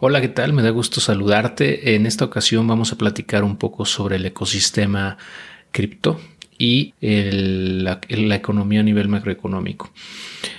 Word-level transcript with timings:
Hola, 0.00 0.20
¿qué 0.20 0.28
tal? 0.28 0.52
Me 0.52 0.62
da 0.62 0.70
gusto 0.70 1.00
saludarte. 1.00 1.96
En 1.96 2.06
esta 2.06 2.24
ocasión 2.24 2.68
vamos 2.68 2.92
a 2.92 2.96
platicar 2.96 3.42
un 3.42 3.56
poco 3.56 3.84
sobre 3.84 4.14
el 4.14 4.26
ecosistema 4.26 5.18
cripto 5.72 6.20
y 6.56 6.94
la, 7.00 7.98
economía 8.36 8.78
a 8.78 8.84
nivel 8.84 9.08
macroeconómico 9.08 9.90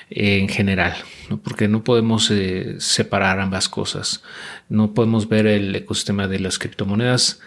en 0.09 0.49
general, 0.49 0.93
porque 1.41 1.69
no 1.69 1.85
podemos 1.85 2.29
eh, 2.31 2.75
separar 2.79 3.39
ambas 3.39 3.69
cosas. 3.69 4.23
No 4.67 4.93
podemos 4.93 5.29
ver 5.29 5.47
el 5.47 5.73
ecosistema 5.73 6.27
de 6.27 6.39
las 6.39 6.59
criptomonedas 6.59 7.39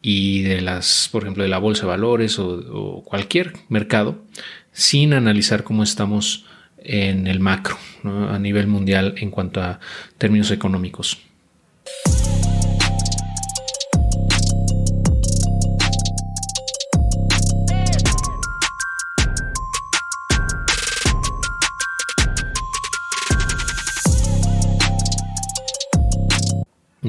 y 0.00 0.44
de 0.44 0.62
las, 0.62 1.10
por 1.12 1.24
ejemplo, 1.24 1.42
de 1.42 1.50
la 1.50 1.58
bolsa 1.58 1.82
de 1.82 1.88
valores 1.88 2.38
o 2.38 3.02
cualquier 3.04 3.52
mercado 3.68 4.24
sin 4.72 5.12
analizar 5.12 5.62
cómo 5.62 5.82
estamos 5.82 6.46
en 6.78 7.26
el 7.26 7.40
macro 7.40 7.76
a 8.02 8.38
nivel 8.38 8.66
mundial 8.66 9.14
en 9.18 9.30
cuanto 9.30 9.60
a 9.60 9.78
términos 10.16 10.50
económicos. 10.50 11.18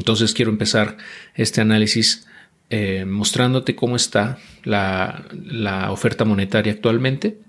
Entonces 0.05 0.33
quiero 0.33 0.51
empezar 0.51 0.97
este 1.33 1.61
análisis 1.61 2.27
eh, 2.69 3.05
mostrándote 3.05 3.75
cómo 3.75 3.95
está 3.95 4.37
la, 4.63 5.87
oferta 5.89 6.25
monetaria 6.25 6.73
actualmente. 6.73 7.39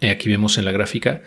Eh, 0.00 0.10
aquí 0.10 0.30
vemos 0.30 0.56
en 0.56 0.64
la 0.64 0.72
gráfica 0.72 1.22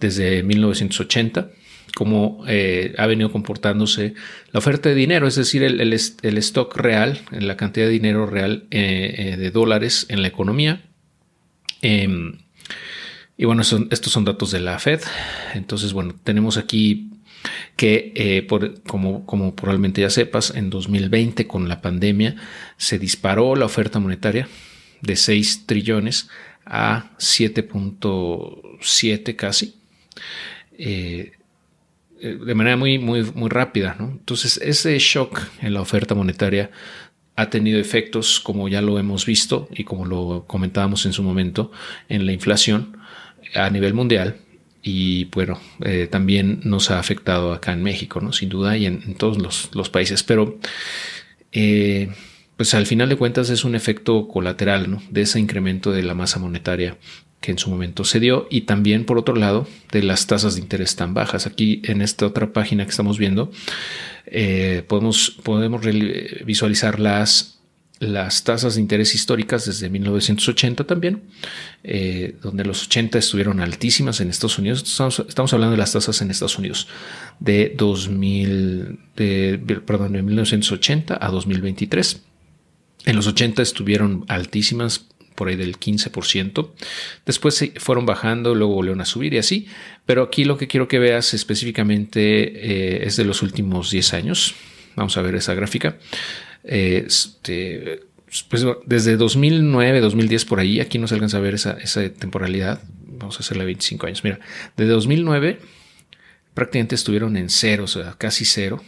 desde 0.00 0.42
1980 0.42 1.50
cómo 1.94 2.44
eh, 2.48 2.94
ha 2.98 3.06
venido 3.06 3.30
comportándose 3.30 4.14
la 4.50 4.58
oferta 4.58 4.88
de 4.88 4.94
dinero, 4.94 5.26
es 5.26 5.36
decir, 5.36 5.62
el, 5.62 5.92
stock 5.92 6.76
real, 6.76 7.20
la 7.30 7.56
cantidad 7.56 7.86
de 7.86 7.92
dinero 7.92 8.26
real 8.26 8.66
de 8.70 9.50
dólares 9.52 10.06
en 10.08 10.22
la 10.22 10.28
economía. 10.28 10.82
Em, 11.82 12.38
y 13.36 13.44
bueno, 13.44 13.62
estos 13.62 14.12
son 14.12 14.24
datos 14.24 14.52
de 14.52 14.60
la 14.60 14.78
Fed. 14.78 15.00
Entonces, 15.54 15.92
bueno, 15.92 16.14
tenemos 16.22 16.56
aquí 16.56 17.10
que 17.76 18.12
eh, 18.14 18.46
como, 18.86 19.26
como 19.26 19.54
probablemente 19.56 20.00
ya 20.00 20.10
sepas, 20.10 20.52
en 20.54 20.70
2020 20.70 21.46
con 21.46 21.68
la 21.68 21.80
pandemia 21.80 22.36
se 22.76 22.98
disparó 22.98 23.54
la 23.56 23.66
oferta 23.66 23.98
monetaria 23.98 24.48
de 25.00 25.16
6 25.16 25.66
trillones 25.66 26.28
a 26.64 27.10
7.7 27.18 29.36
casi. 29.36 29.74
Eh, 30.78 30.78
eh, 30.78 31.32
de 32.22 32.54
manera 32.54 32.76
muy, 32.76 32.98
muy, 32.98 33.24
muy 33.34 33.50
rápida. 33.50 33.96
Entonces, 33.98 34.60
ese 34.62 34.96
shock 34.98 35.40
en 35.60 35.74
la 35.74 35.80
oferta 35.80 36.14
monetaria 36.14 36.70
ha 37.36 37.50
tenido 37.50 37.80
efectos, 37.80 38.40
como 38.40 38.68
ya 38.68 38.82
lo 38.82 38.98
hemos 38.98 39.26
visto 39.26 39.68
y 39.72 39.84
como 39.84 40.04
lo 40.04 40.44
comentábamos 40.46 41.06
en 41.06 41.12
su 41.12 41.22
momento, 41.22 41.72
en 42.08 42.26
la 42.26 42.32
inflación 42.32 42.96
a 43.54 43.70
nivel 43.70 43.94
mundial 43.94 44.36
y 44.82 45.26
bueno, 45.26 45.60
eh, 45.84 46.08
también 46.10 46.60
nos 46.64 46.90
ha 46.90 46.98
afectado 46.98 47.52
acá 47.52 47.72
en 47.72 47.82
México, 47.82 48.20
¿no? 48.20 48.32
Sin 48.32 48.48
duda 48.48 48.76
y 48.76 48.86
en, 48.86 49.14
todos 49.14 49.38
los, 49.72 49.90
países, 49.90 50.22
pero 50.22 50.58
eh, 51.52 52.10
pues 52.56 52.74
al 52.74 52.86
final 52.86 53.08
de 53.08 53.16
cuentas 53.16 53.48
es 53.50 53.64
un 53.64 53.74
efecto 53.74 54.26
colateral, 54.26 54.90
¿no? 54.90 55.02
De 55.10 55.22
ese 55.22 55.38
incremento 55.38 55.92
de 55.92 56.02
la 56.02 56.14
masa 56.14 56.40
monetaria 56.40 56.98
que 57.42 57.50
en 57.50 57.58
su 57.58 57.68
momento 57.68 58.04
se 58.04 58.20
dio 58.20 58.46
y 58.50 58.62
también 58.62 59.04
por 59.04 59.18
otro 59.18 59.36
lado 59.36 59.66
de 59.90 60.02
las 60.02 60.26
tasas 60.26 60.54
de 60.54 60.62
interés 60.62 60.96
tan 60.96 61.12
bajas. 61.12 61.46
Aquí 61.46 61.82
en 61.84 62.00
esta 62.00 62.24
otra 62.24 62.54
página 62.54 62.84
que 62.84 62.90
estamos 62.90 63.18
viendo 63.18 63.50
eh, 64.24 64.82
podemos, 64.88 65.36
podemos 65.42 65.82
visualizar 66.46 66.98
las 66.98 67.58
las 68.02 68.42
tasas 68.42 68.74
de 68.74 68.80
interés 68.80 69.14
históricas 69.14 69.64
desde 69.64 69.88
1980 69.88 70.84
también, 70.88 71.22
eh, 71.84 72.34
donde 72.42 72.64
los 72.64 72.86
80 72.86 73.16
estuvieron 73.16 73.60
altísimas 73.60 74.20
en 74.20 74.28
Estados 74.28 74.58
Unidos. 74.58 74.82
Estamos, 74.82 75.52
hablando 75.52 75.70
de 75.70 75.76
las 75.76 75.92
tasas 75.92 76.20
en 76.20 76.32
Estados 76.32 76.58
Unidos 76.58 76.88
de 77.38 77.72
2000, 77.76 78.98
perdón, 79.86 80.14
de 80.14 80.22
1980 80.22 81.16
a 81.24 81.28
2023. 81.28 82.22
En 83.04 83.16
los 83.16 83.28
80 83.28 83.62
estuvieron 83.62 84.24
altísimas, 84.26 85.06
por 85.34 85.48
ahí 85.48 85.56
del 85.56 85.78
15%. 85.78 86.70
Después 87.26 87.72
fueron 87.76 88.06
bajando, 88.06 88.54
luego 88.54 88.74
volvieron 88.74 89.00
a 89.00 89.04
subir 89.04 89.34
y 89.34 89.38
así. 89.38 89.66
Pero 90.06 90.22
aquí 90.22 90.44
lo 90.44 90.58
que 90.58 90.66
quiero 90.66 90.88
que 90.88 90.98
veas 90.98 91.34
específicamente 91.34 93.00
eh, 93.00 93.06
es 93.06 93.16
de 93.16 93.24
los 93.24 93.42
últimos 93.42 93.90
10 93.90 94.14
años. 94.14 94.54
Vamos 94.96 95.16
a 95.16 95.22
ver 95.22 95.34
esa 95.34 95.54
gráfica. 95.54 95.96
Este, 96.64 98.00
pues 98.48 98.64
desde 98.86 99.16
2009, 99.16 100.00
2010 100.00 100.44
por 100.46 100.60
ahí, 100.60 100.80
aquí 100.80 100.98
no 100.98 101.06
se 101.06 101.14
alcanza 101.14 101.36
a 101.36 101.40
ver 101.40 101.54
esa, 101.54 101.76
temporalidad. 102.18 102.82
Vamos 103.06 103.36
a 103.36 103.40
hacerle 103.40 103.64
25 103.64 104.06
años. 104.06 104.24
Mira, 104.24 104.40
desde 104.76 104.92
2009 104.92 105.60
prácticamente 106.54 106.94
estuvieron 106.94 107.36
en 107.36 107.48
cero, 107.48 107.84
o 107.84 107.88
sea, 107.88 108.14
casi 108.18 108.44
cero. 108.44 108.82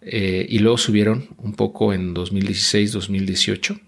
Eh, 0.00 0.46
y 0.48 0.60
luego 0.60 0.78
subieron 0.78 1.28
un 1.38 1.54
poco 1.54 1.92
en 1.92 2.14
2016, 2.14 2.92
2018. 2.92 3.80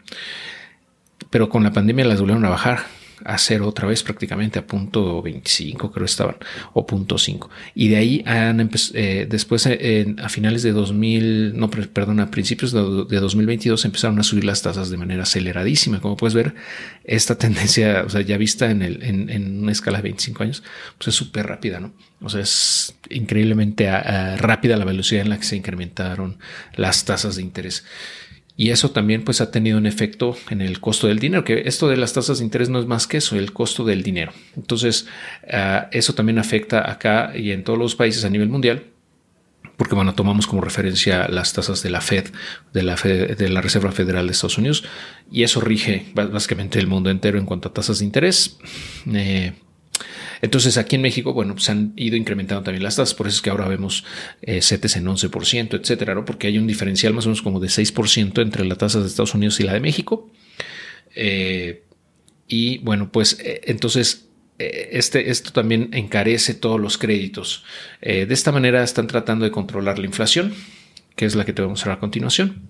Pero 1.30 1.48
con 1.48 1.62
la 1.62 1.72
pandemia 1.72 2.04
las 2.04 2.20
volvieron 2.20 2.44
a 2.44 2.50
bajar 2.50 2.80
a 3.24 3.38
cero 3.38 3.68
otra 3.68 3.86
vez 3.86 4.02
prácticamente 4.02 4.58
a 4.58 4.66
punto 4.66 5.22
25 5.22 5.90
creo 5.90 6.04
estaban 6.04 6.36
o 6.72 6.86
punto 6.86 7.18
5 7.18 7.50
y 7.74 7.88
de 7.88 7.96
ahí 7.96 8.22
han 8.26 8.70
eh, 8.94 9.26
después 9.28 9.66
eh, 9.66 10.14
a 10.22 10.28
finales 10.28 10.62
de 10.62 10.72
2000 10.72 11.58
no 11.58 11.70
perdón 11.70 12.20
a 12.20 12.30
principios 12.30 12.72
de, 12.72 12.80
2022 12.80 13.84
empezaron 13.84 14.18
a 14.18 14.22
subir 14.22 14.44
las 14.44 14.62
tasas 14.62 14.90
de 14.90 14.96
manera 14.96 15.24
aceleradísima. 15.24 16.00
Como 16.00 16.16
puedes 16.16 16.34
ver 16.34 16.54
esta 17.04 17.36
tendencia 17.36 18.04
o 18.06 18.08
sea 18.08 18.22
ya 18.22 18.36
vista 18.36 18.70
en, 18.70 18.82
el, 18.82 19.02
en, 19.02 19.62
una 19.62 19.72
escala 19.72 19.98
de 19.98 20.04
25 20.04 20.42
años 20.42 20.62
pues 20.96 21.08
es 21.08 21.14
súper 21.14 21.46
rápida 21.46 21.80
no 21.80 21.92
o 22.22 22.28
sea 22.28 22.40
es 22.40 22.94
increíblemente 23.10 23.90
rápida 24.36 24.76
la 24.76 24.84
velocidad 24.84 25.22
en 25.22 25.30
la 25.30 25.38
que 25.38 25.44
se 25.44 25.56
incrementaron 25.56 26.38
las 26.76 27.04
tasas 27.04 27.36
de 27.36 27.42
interés 27.42 27.84
y 28.60 28.72
eso 28.72 28.90
también 28.90 29.24
pues 29.24 29.40
ha 29.40 29.50
tenido 29.50 29.78
un 29.78 29.86
efecto 29.86 30.36
en 30.50 30.60
el 30.60 30.80
costo 30.80 31.06
del 31.06 31.18
dinero, 31.18 31.44
que 31.44 31.62
esto 31.64 31.88
de 31.88 31.96
las 31.96 32.12
tasas 32.12 32.40
de 32.40 32.44
interés 32.44 32.68
no 32.68 32.78
es 32.78 32.84
más 32.84 33.06
que 33.06 33.16
eso, 33.16 33.36
el 33.36 33.54
costo 33.54 33.84
del 33.86 34.02
dinero. 34.02 34.32
Entonces, 34.54 35.06
ah, 35.50 35.88
eso 35.92 36.12
también 36.12 36.38
afecta 36.38 36.90
acá 36.90 37.32
y 37.34 37.52
en 37.52 37.64
todos 37.64 37.78
los 37.78 37.94
países 37.94 38.22
a 38.22 38.28
nivel 38.28 38.50
mundial 38.50 38.84
porque 39.78 39.94
bueno, 39.94 40.14
tomamos 40.14 40.46
como 40.46 40.60
referencia 40.60 41.26
las 41.28 41.54
tasas 41.54 41.82
de 41.82 41.88
la 41.88 42.02
Fed, 42.02 42.26
de 42.74 42.82
la, 42.82 42.96
de 42.96 43.48
la 43.48 43.62
Reserva 43.62 43.92
Federal 43.92 44.26
de 44.26 44.32
Estados 44.32 44.58
Unidos, 44.58 44.84
y 45.32 45.42
eso 45.42 45.62
rige 45.62 46.12
básicamente 46.12 46.78
el 46.78 46.86
mundo 46.86 47.08
entero 47.08 47.38
en 47.38 47.46
cuanto 47.46 47.70
a 47.70 47.72
tasas 47.72 48.00
de 48.00 48.04
interés. 48.04 48.58
Eh, 49.10 49.54
entonces 50.42 50.76
aquí 50.78 50.96
en 50.96 51.02
México, 51.02 51.32
bueno, 51.32 51.58
se 51.58 51.72
han 51.72 51.92
ido 51.96 52.16
incrementando 52.16 52.62
también 52.62 52.82
las 52.82 52.96
tasas, 52.96 53.14
por 53.14 53.26
eso 53.26 53.36
es 53.36 53.42
que 53.42 53.50
ahora 53.50 53.68
vemos 53.68 54.04
eh, 54.42 54.62
CETES 54.62 54.96
en 54.96 55.06
11%, 55.06 55.80
etcétera, 55.80 56.14
¿no? 56.14 56.24
Porque 56.24 56.46
hay 56.46 56.58
un 56.58 56.66
diferencial 56.66 57.12
más 57.14 57.26
o 57.26 57.28
menos 57.28 57.42
como 57.42 57.60
de 57.60 57.68
6% 57.68 58.40
entre 58.42 58.64
la 58.64 58.76
tasa 58.76 59.00
de 59.00 59.06
Estados 59.06 59.34
Unidos 59.34 59.60
y 59.60 59.64
la 59.64 59.74
de 59.74 59.80
México. 59.80 60.30
Eh, 61.14 61.84
y 62.48 62.78
bueno, 62.78 63.10
pues 63.12 63.38
eh, 63.40 63.62
entonces 63.64 64.26
eh, 64.58 64.90
este, 64.92 65.30
esto 65.30 65.52
también 65.52 65.90
encarece 65.92 66.54
todos 66.54 66.80
los 66.80 66.98
créditos. 66.98 67.64
de 68.00 68.26
esta 68.30 68.52
manera 68.52 68.82
están 68.82 69.06
tratando 69.06 69.44
de 69.44 69.50
controlar 69.50 69.98
la 69.98 70.06
inflación, 70.06 70.54
que 71.16 71.26
es 71.26 71.34
la 71.34 71.44
que 71.44 71.52
te 71.52 71.62
voy 71.62 71.68
a 71.68 71.70
mostrar 71.70 71.96
a 71.96 72.00
continuación. 72.00 72.68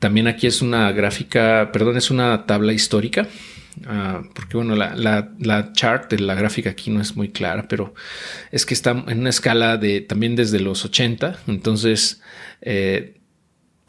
También 0.00 0.26
aquí 0.26 0.48
es 0.48 0.60
una 0.60 0.90
gráfica, 0.90 1.70
perdón, 1.72 1.96
es 1.96 2.10
una 2.10 2.46
tabla 2.46 2.72
histórica 2.72 3.28
Ah, 3.86 4.22
porque 4.34 4.56
bueno, 4.56 4.74
la, 4.74 4.94
la, 5.38 5.72
chart 5.72 6.10
de 6.10 6.18
la 6.18 6.34
gráfica 6.34 6.70
aquí 6.70 6.90
no 6.90 7.00
es 7.00 7.16
muy 7.16 7.30
clara, 7.30 7.66
pero 7.68 7.94
es 8.50 8.66
que 8.66 8.74
está 8.74 8.90
en 8.90 9.20
una 9.20 9.30
escala 9.30 9.76
de 9.76 10.00
también 10.00 10.36
desde 10.36 10.60
los 10.60 10.84
80, 10.84 11.40
entonces 11.46 12.20
eh, 12.60 13.19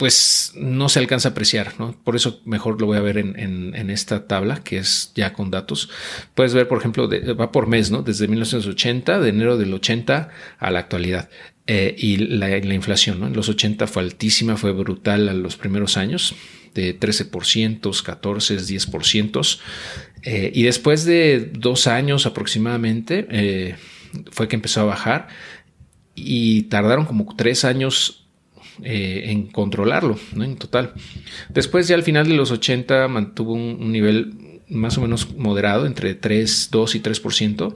pues 0.01 0.53
no 0.55 0.89
se 0.89 0.97
alcanza 0.97 1.29
a 1.29 1.31
apreciar, 1.33 1.75
¿no? 1.77 1.95
Por 2.03 2.15
eso 2.15 2.41
mejor 2.43 2.81
lo 2.81 2.87
voy 2.87 2.97
a 2.97 3.01
ver 3.01 3.19
en, 3.19 3.89
esta 3.91 4.25
tabla 4.25 4.63
que 4.63 4.79
es 4.79 5.11
ya 5.13 5.31
con 5.31 5.51
datos. 5.51 5.91
Puedes 6.33 6.55
ver, 6.55 6.67
por 6.67 6.79
ejemplo, 6.79 7.07
va 7.39 7.51
por 7.51 7.67
mes, 7.67 7.91
¿no? 7.91 8.01
Desde 8.01 8.27
1980, 8.27 9.19
de 9.19 9.29
enero 9.29 9.59
del 9.59 9.71
80 9.71 10.29
a 10.57 10.71
la 10.71 10.79
actualidad. 10.79 11.29
Eh, 11.67 11.93
y 11.95 12.17
la, 12.17 12.47
la, 12.47 12.73
inflación, 12.73 13.19
¿no? 13.19 13.27
En 13.27 13.33
los 13.33 13.47
80 13.47 13.85
fue 13.85 14.01
altísima, 14.01 14.57
fue 14.57 14.71
brutal 14.71 15.29
a 15.29 15.33
los 15.33 15.55
primeros 15.55 15.97
años 15.97 16.33
de 16.73 16.99
13%, 16.99 18.01
14, 18.01 18.57
10%. 18.57 19.59
y 20.51 20.63
después 20.63 21.05
de 21.05 21.51
dos 21.53 21.85
años 21.85 22.25
aproximadamente 22.25 23.27
eh, 23.29 23.75
fue 24.31 24.47
que 24.47 24.55
empezó 24.55 24.81
a 24.81 24.85
bajar 24.85 25.27
y 26.15 26.63
tardaron 26.63 27.05
como 27.05 27.35
tres 27.35 27.65
años 27.65 28.20
eh, 28.83 29.23
en 29.27 29.47
controlarlo, 29.47 30.17
¿no? 30.33 30.43
en 30.43 30.55
total. 30.55 30.93
Después 31.49 31.87
ya 31.87 31.95
al 31.95 32.03
final 32.03 32.27
de 32.27 32.35
los 32.35 32.51
80 32.51 33.07
mantuvo 33.07 33.53
un, 33.53 33.91
nivel 33.91 34.61
más 34.69 34.97
o 34.97 35.01
menos 35.01 35.35
moderado, 35.35 35.85
entre 35.85 36.15
3, 36.15 36.69
2 36.71 36.95
y 36.95 36.99
3%, 37.01 37.75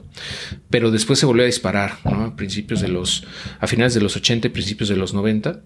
pero 0.70 0.90
después 0.90 1.18
se 1.18 1.26
volvió 1.26 1.42
a 1.42 1.46
disparar, 1.46 1.98
¿no? 2.04 2.24
A 2.24 2.36
principios 2.36 2.80
de 2.80 2.88
los, 2.88 3.24
a 3.60 3.66
finales 3.66 3.94
de 3.94 4.00
los 4.00 4.16
80 4.16 4.48
y 4.48 4.50
principios 4.50 4.88
de 4.88 4.96
los 4.96 5.12
90, 5.12 5.60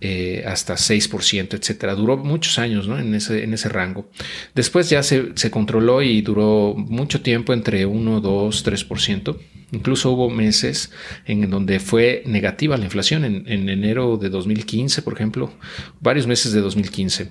eh, 0.00 0.44
hasta 0.46 0.74
6%, 0.74 1.54
etcétera. 1.54 1.94
Duró 1.94 2.18
muchos 2.18 2.58
años 2.58 2.86
¿no? 2.86 2.98
en, 2.98 3.14
ese, 3.14 3.42
en 3.42 3.54
ese 3.54 3.70
rango. 3.70 4.10
Después 4.54 4.90
ya 4.90 5.02
se, 5.02 5.32
se, 5.34 5.50
controló 5.50 6.02
y 6.02 6.20
duró 6.20 6.74
mucho 6.76 7.22
tiempo 7.22 7.54
entre 7.54 7.86
1, 7.86 8.20
2, 8.20 8.66
3%. 8.66 9.38
Incluso 9.74 10.12
hubo 10.12 10.30
meses 10.30 10.92
en 11.26 11.50
donde 11.50 11.80
fue 11.80 12.22
negativa 12.26 12.76
la 12.76 12.84
inflación, 12.84 13.24
en, 13.24 13.44
en 13.46 13.68
enero 13.68 14.16
de 14.16 14.30
2015, 14.30 15.02
por 15.02 15.14
ejemplo, 15.14 15.52
varios 16.00 16.26
meses 16.26 16.52
de 16.52 16.60
2015. 16.60 17.30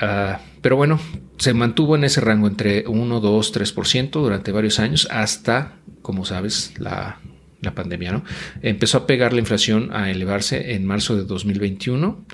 Uh, 0.00 0.38
pero 0.62 0.76
bueno, 0.76 0.98
se 1.38 1.54
mantuvo 1.54 1.96
en 1.96 2.04
ese 2.04 2.20
rango 2.20 2.46
entre 2.46 2.86
1, 2.86 3.20
2, 3.20 3.54
3% 3.54 4.10
durante 4.10 4.52
varios 4.52 4.78
años 4.78 5.08
hasta, 5.10 5.76
como 6.02 6.24
sabes, 6.24 6.74
la, 6.78 7.20
la 7.60 7.74
pandemia, 7.74 8.12
¿no? 8.12 8.24
Empezó 8.62 8.98
a 8.98 9.06
pegar 9.06 9.32
la 9.32 9.40
inflación 9.40 9.90
a 9.92 10.10
elevarse 10.10 10.74
en 10.74 10.86
marzo 10.86 11.16
de 11.16 11.24
2021 11.24 12.24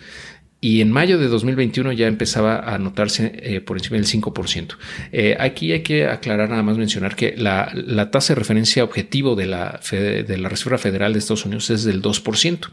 y 0.65 0.81
en 0.81 0.91
mayo 0.91 1.19
de 1.19 1.29
2021 1.29 1.93
ya 1.93 2.07
empezaba 2.07 2.61
a 2.61 2.79
notarse 2.79 3.33
eh, 3.35 3.61
por 3.61 3.77
encima 3.77 3.99
del 3.99 4.07
5%. 4.07 4.79
Eh, 5.13 5.37
aquí 5.39 5.73
hay 5.73 5.83
que 5.83 6.07
aclarar 6.07 6.49
nada 6.49 6.63
más 6.63 6.79
mencionar 6.79 7.17
que 7.17 7.35
la, 7.37 7.69
tasa 8.11 8.33
de 8.33 8.39
referencia 8.39 8.83
objetivo 8.83 9.35
de 9.35 9.45
la, 9.45 9.79
de 9.91 10.39
la 10.39 10.49
Reserva 10.49 10.79
Federal 10.79 11.13
de 11.13 11.19
Estados 11.19 11.45
Unidos 11.45 11.69
es 11.69 11.85
del 11.85 12.01
2%. 12.01 12.71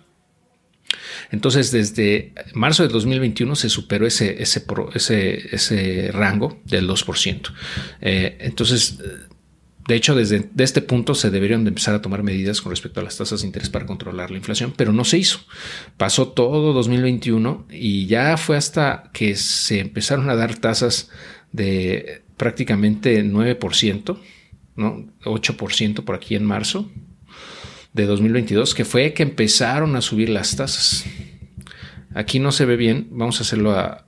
Entonces, 1.31 1.71
desde 1.71 2.31
marzo 2.53 2.83
de 2.83 2.87
2021 2.87 3.57
se 3.57 3.67
superó 3.67 4.07
ese, 4.07 4.41
ese, 4.41 4.63
ese, 4.93 5.53
ese 5.53 6.11
rango 6.13 6.61
del 6.63 6.87
2%. 6.87 7.51
Eh, 7.99 8.37
entonces, 8.39 8.99
de 9.87 9.95
hecho, 9.95 10.15
desde 10.15 10.49
este 10.59 10.81
punto 10.81 11.15
se 11.15 11.31
deberían 11.31 11.63
de 11.63 11.69
empezar 11.69 11.95
a 11.95 12.01
tomar 12.01 12.23
medidas 12.23 12.61
con 12.61 12.71
respecto 12.71 12.99
a 12.99 13.03
las 13.03 13.17
tasas 13.17 13.41
de 13.41 13.47
interés 13.47 13.69
para 13.69 13.85
controlar 13.85 14.29
la 14.29 14.37
inflación, 14.37 14.73
pero 14.75 14.93
no 14.93 15.03
se 15.03 15.17
hizo. 15.17 15.39
Pasó 15.97 16.29
todo 16.29 16.73
2021 16.73 17.65
y 17.71 18.05
ya 18.05 18.37
fue 18.37 18.57
hasta 18.57 19.09
que 19.11 19.35
se 19.35 19.79
empezaron 19.79 20.29
a 20.29 20.35
dar 20.35 20.55
tasas 20.55 21.09
de 21.51 22.23
prácticamente 22.37 23.23
9%, 23.23 24.19
¿no? 24.75 25.05
8% 25.23 26.03
por 26.03 26.15
aquí 26.15 26.35
en 26.35 26.45
marzo 26.45 26.89
de 27.93 28.05
2022, 28.05 28.75
que 28.75 28.85
fue 28.85 29.13
que 29.13 29.23
empezaron 29.23 29.95
a 29.95 30.01
subir 30.01 30.29
las 30.29 30.55
tasas. 30.55 31.05
Aquí 32.13 32.39
no 32.39 32.51
se 32.51 32.65
ve 32.65 32.75
bien, 32.77 33.07
vamos 33.11 33.39
a 33.39 33.43
hacerlo 33.43 33.71
a, 33.71 34.05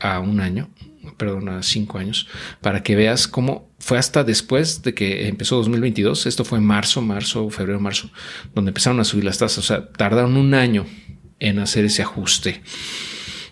a 0.00 0.20
un 0.20 0.40
año 0.40 0.70
perdón, 1.16 1.48
a 1.48 1.62
cinco 1.62 1.98
años, 1.98 2.26
para 2.60 2.82
que 2.82 2.96
veas 2.96 3.28
cómo 3.28 3.70
fue 3.84 3.98
hasta 3.98 4.24
después 4.24 4.80
de 4.80 4.94
que 4.94 5.28
empezó 5.28 5.56
2022. 5.56 6.24
Esto 6.24 6.46
fue 6.46 6.56
en 6.56 6.64
marzo, 6.64 7.02
marzo, 7.02 7.50
febrero, 7.50 7.80
marzo, 7.80 8.10
donde 8.54 8.70
empezaron 8.70 8.98
a 8.98 9.04
subir 9.04 9.24
las 9.24 9.36
tasas. 9.36 9.58
O 9.58 9.62
sea, 9.62 9.88
tardaron 9.90 10.38
un 10.38 10.54
año 10.54 10.86
en 11.38 11.58
hacer 11.58 11.84
ese 11.84 12.00
ajuste, 12.00 12.62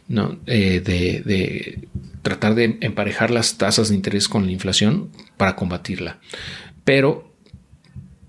¿no? 0.08 0.38
Eh, 0.46 0.80
de, 0.82 1.20
de 1.20 1.88
tratar 2.22 2.54
de 2.54 2.78
emparejar 2.80 3.30
las 3.30 3.58
tasas 3.58 3.90
de 3.90 3.94
interés 3.94 4.26
con 4.26 4.46
la 4.46 4.52
inflación 4.52 5.10
para 5.36 5.54
combatirla. 5.54 6.18
Pero 6.82 7.36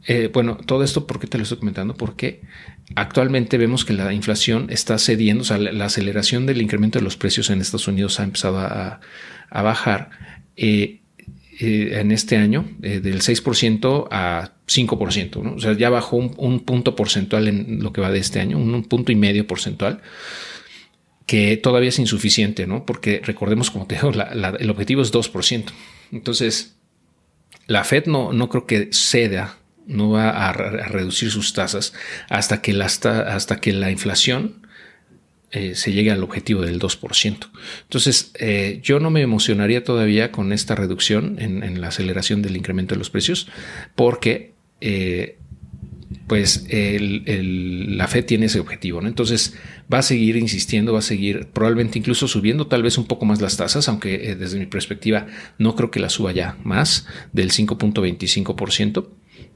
eh, 0.06 0.30
bueno, 0.34 0.58
todo 0.58 0.84
esto, 0.84 1.08
¿por 1.08 1.22
qué 1.22 1.28
te 1.28 1.38
lo 1.38 1.44
estoy 1.44 1.60
comentando? 1.60 1.94
Porque 1.94 2.42
actualmente 2.96 3.58
vemos 3.58 3.86
que 3.86 3.94
la 3.94 4.12
inflación 4.12 4.68
está 4.70 4.98
cediendo, 4.98 5.44
o 5.44 5.46
sea, 5.46 5.58
la, 5.58 5.86
aceleración 5.86 6.46
del 6.46 6.62
incremento 6.62 7.00
de 7.00 7.06
los 7.06 7.16
precios 7.16 7.50
en 7.50 7.62
Estados 7.62 7.88
Unidos 7.88 8.20
ha 8.20 8.24
empezado 8.24 8.60
a, 8.60 9.00
bajar. 9.50 10.10
Eh, 10.58 11.03
eh, 11.63 12.00
en 12.00 12.12
este 12.12 12.38
año 12.38 12.65
del 12.80 13.21
6% 13.21 14.07
a 14.12 14.54
5%, 14.68 15.42
¿no? 15.42 15.56
o 15.56 15.60
sea, 15.60 15.74
ya 15.74 15.89
bajó 15.89 16.18
un, 16.18 16.60
punto 16.62 16.95
porcentual 16.95 17.48
en 17.48 17.81
lo 17.81 17.94
que 17.94 18.01
va 18.01 18.12
de 18.12 18.19
este 18.19 18.39
año, 18.39 18.57
un, 18.57 18.83
punto 18.83 19.12
y 19.12 19.15
medio 19.15 19.48
porcentual, 19.48 20.01
que 21.25 21.57
todavía 21.57 21.89
es 21.89 22.00
insuficiente, 22.00 22.68
¿no? 22.68 22.86
Porque 22.86 23.21
recordemos, 23.24 23.71
como 23.71 23.88
te 23.88 23.95
digo, 23.95 24.12
el 24.12 24.69
objetivo 24.69 25.01
es 25.01 25.13
2%. 25.13 25.65
Entonces, 26.12 26.75
la 27.66 27.83
Fed 27.83 28.07
no, 28.07 28.33
no 28.33 28.50
creo 28.50 28.66
que 28.66 28.89
ceda 28.92 29.57
no 29.86 30.12
va 30.12 30.30
a, 30.30 30.54
reducir 30.54 31.31
sus 31.31 31.54
tasas 31.54 31.94
hasta 32.30 32.62
que 32.62 32.74
la, 32.74 32.86
hasta 32.86 33.59
que 33.59 33.74
la 33.74 33.92
inflación 33.92 34.68
eh, 35.56 35.76
se 35.76 35.94
llegue 35.94 36.10
al 36.10 36.24
objetivo 36.24 36.64
del 36.64 36.80
2%. 36.80 37.38
Entonces, 37.84 38.32
eh, 38.40 38.80
yo 38.82 39.00
no 39.00 39.12
me 39.12 39.22
emocionaría 39.22 39.84
todavía 39.84 40.32
con 40.32 40.52
esta 40.52 40.74
reducción 40.74 41.36
en, 41.40 41.80
la 41.80 41.90
aceleración 41.90 42.42
del 42.42 42.58
incremento 42.58 42.96
de 42.96 42.98
los 42.98 43.12
precios, 43.12 43.48
porque 43.94 44.54
eh, 44.82 45.38
pues 46.26 46.66
la 46.72 48.08
FED 48.08 48.26
tiene 48.26 48.48
ese 48.48 48.60
objetivo. 48.60 49.00
¿no? 49.00 49.08
Entonces, 49.08 49.54
va 49.94 50.00
a 50.00 50.02
seguir 50.02 50.38
insistiendo, 50.38 50.92
va 50.92 51.00
a 51.00 51.04
seguir 51.04 51.50
probablemente 51.54 52.00
incluso 52.00 52.28
subiendo 52.28 52.66
tal 52.66 52.82
vez 52.82 52.98
un 52.98 53.06
poco 53.06 53.26
más 53.26 53.40
las 53.40 53.56
tasas, 53.56 53.88
aunque 53.88 54.36
desde 54.36 54.58
mi 54.58 54.66
perspectiva 54.66 55.28
no 55.60 55.76
creo 55.76 55.92
que 55.92 56.00
la 56.00 56.10
suba 56.10 56.32
ya 56.32 56.58
más 56.64 57.06
del 57.32 57.52
5.25%. 57.52 59.08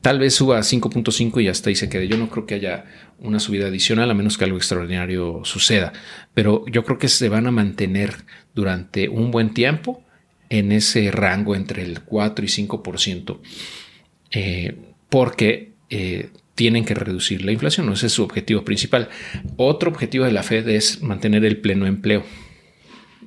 Tal 0.01 0.19
vez 0.19 0.35
suba 0.35 0.59
a 0.59 0.61
5.5 0.61 1.41
y 1.41 1.47
hasta 1.47 1.69
ahí 1.69 1.75
se 1.75 1.89
quede. 1.89 2.07
Yo 2.07 2.17
no 2.17 2.29
creo 2.29 2.45
que 2.45 2.53
haya 2.53 2.85
una 3.19 3.39
subida 3.39 3.67
adicional 3.67 4.11
a 4.11 4.13
menos 4.13 4.37
que 4.37 4.45
algo 4.45 4.57
extraordinario 4.57 5.41
suceda, 5.43 5.93
pero 6.33 6.65
yo 6.67 6.83
creo 6.83 6.97
que 6.97 7.07
se 7.07 7.29
van 7.29 7.47
a 7.47 7.51
mantener 7.51 8.13
durante 8.53 9.09
un 9.09 9.31
buen 9.31 9.53
tiempo 9.53 10.03
en 10.49 10.71
ese 10.71 11.11
rango 11.11 11.55
entre 11.55 11.83
el 11.83 12.01
4 12.01 12.45
y 12.45 12.47
5%, 12.47 13.39
eh, 14.31 14.75
porque 15.09 15.73
eh, 15.89 16.29
tienen 16.55 16.85
que 16.85 16.95
reducir 16.95 17.43
la 17.43 17.51
inflación, 17.51 17.91
ese 17.91 18.07
es 18.07 18.13
su 18.13 18.23
objetivo 18.23 18.63
principal. 18.63 19.09
Otro 19.57 19.91
objetivo 19.91 20.25
de 20.25 20.31
la 20.31 20.43
Fed 20.43 20.67
es 20.69 21.01
mantener 21.01 21.45
el 21.45 21.57
pleno 21.57 21.85
empleo. 21.85 22.23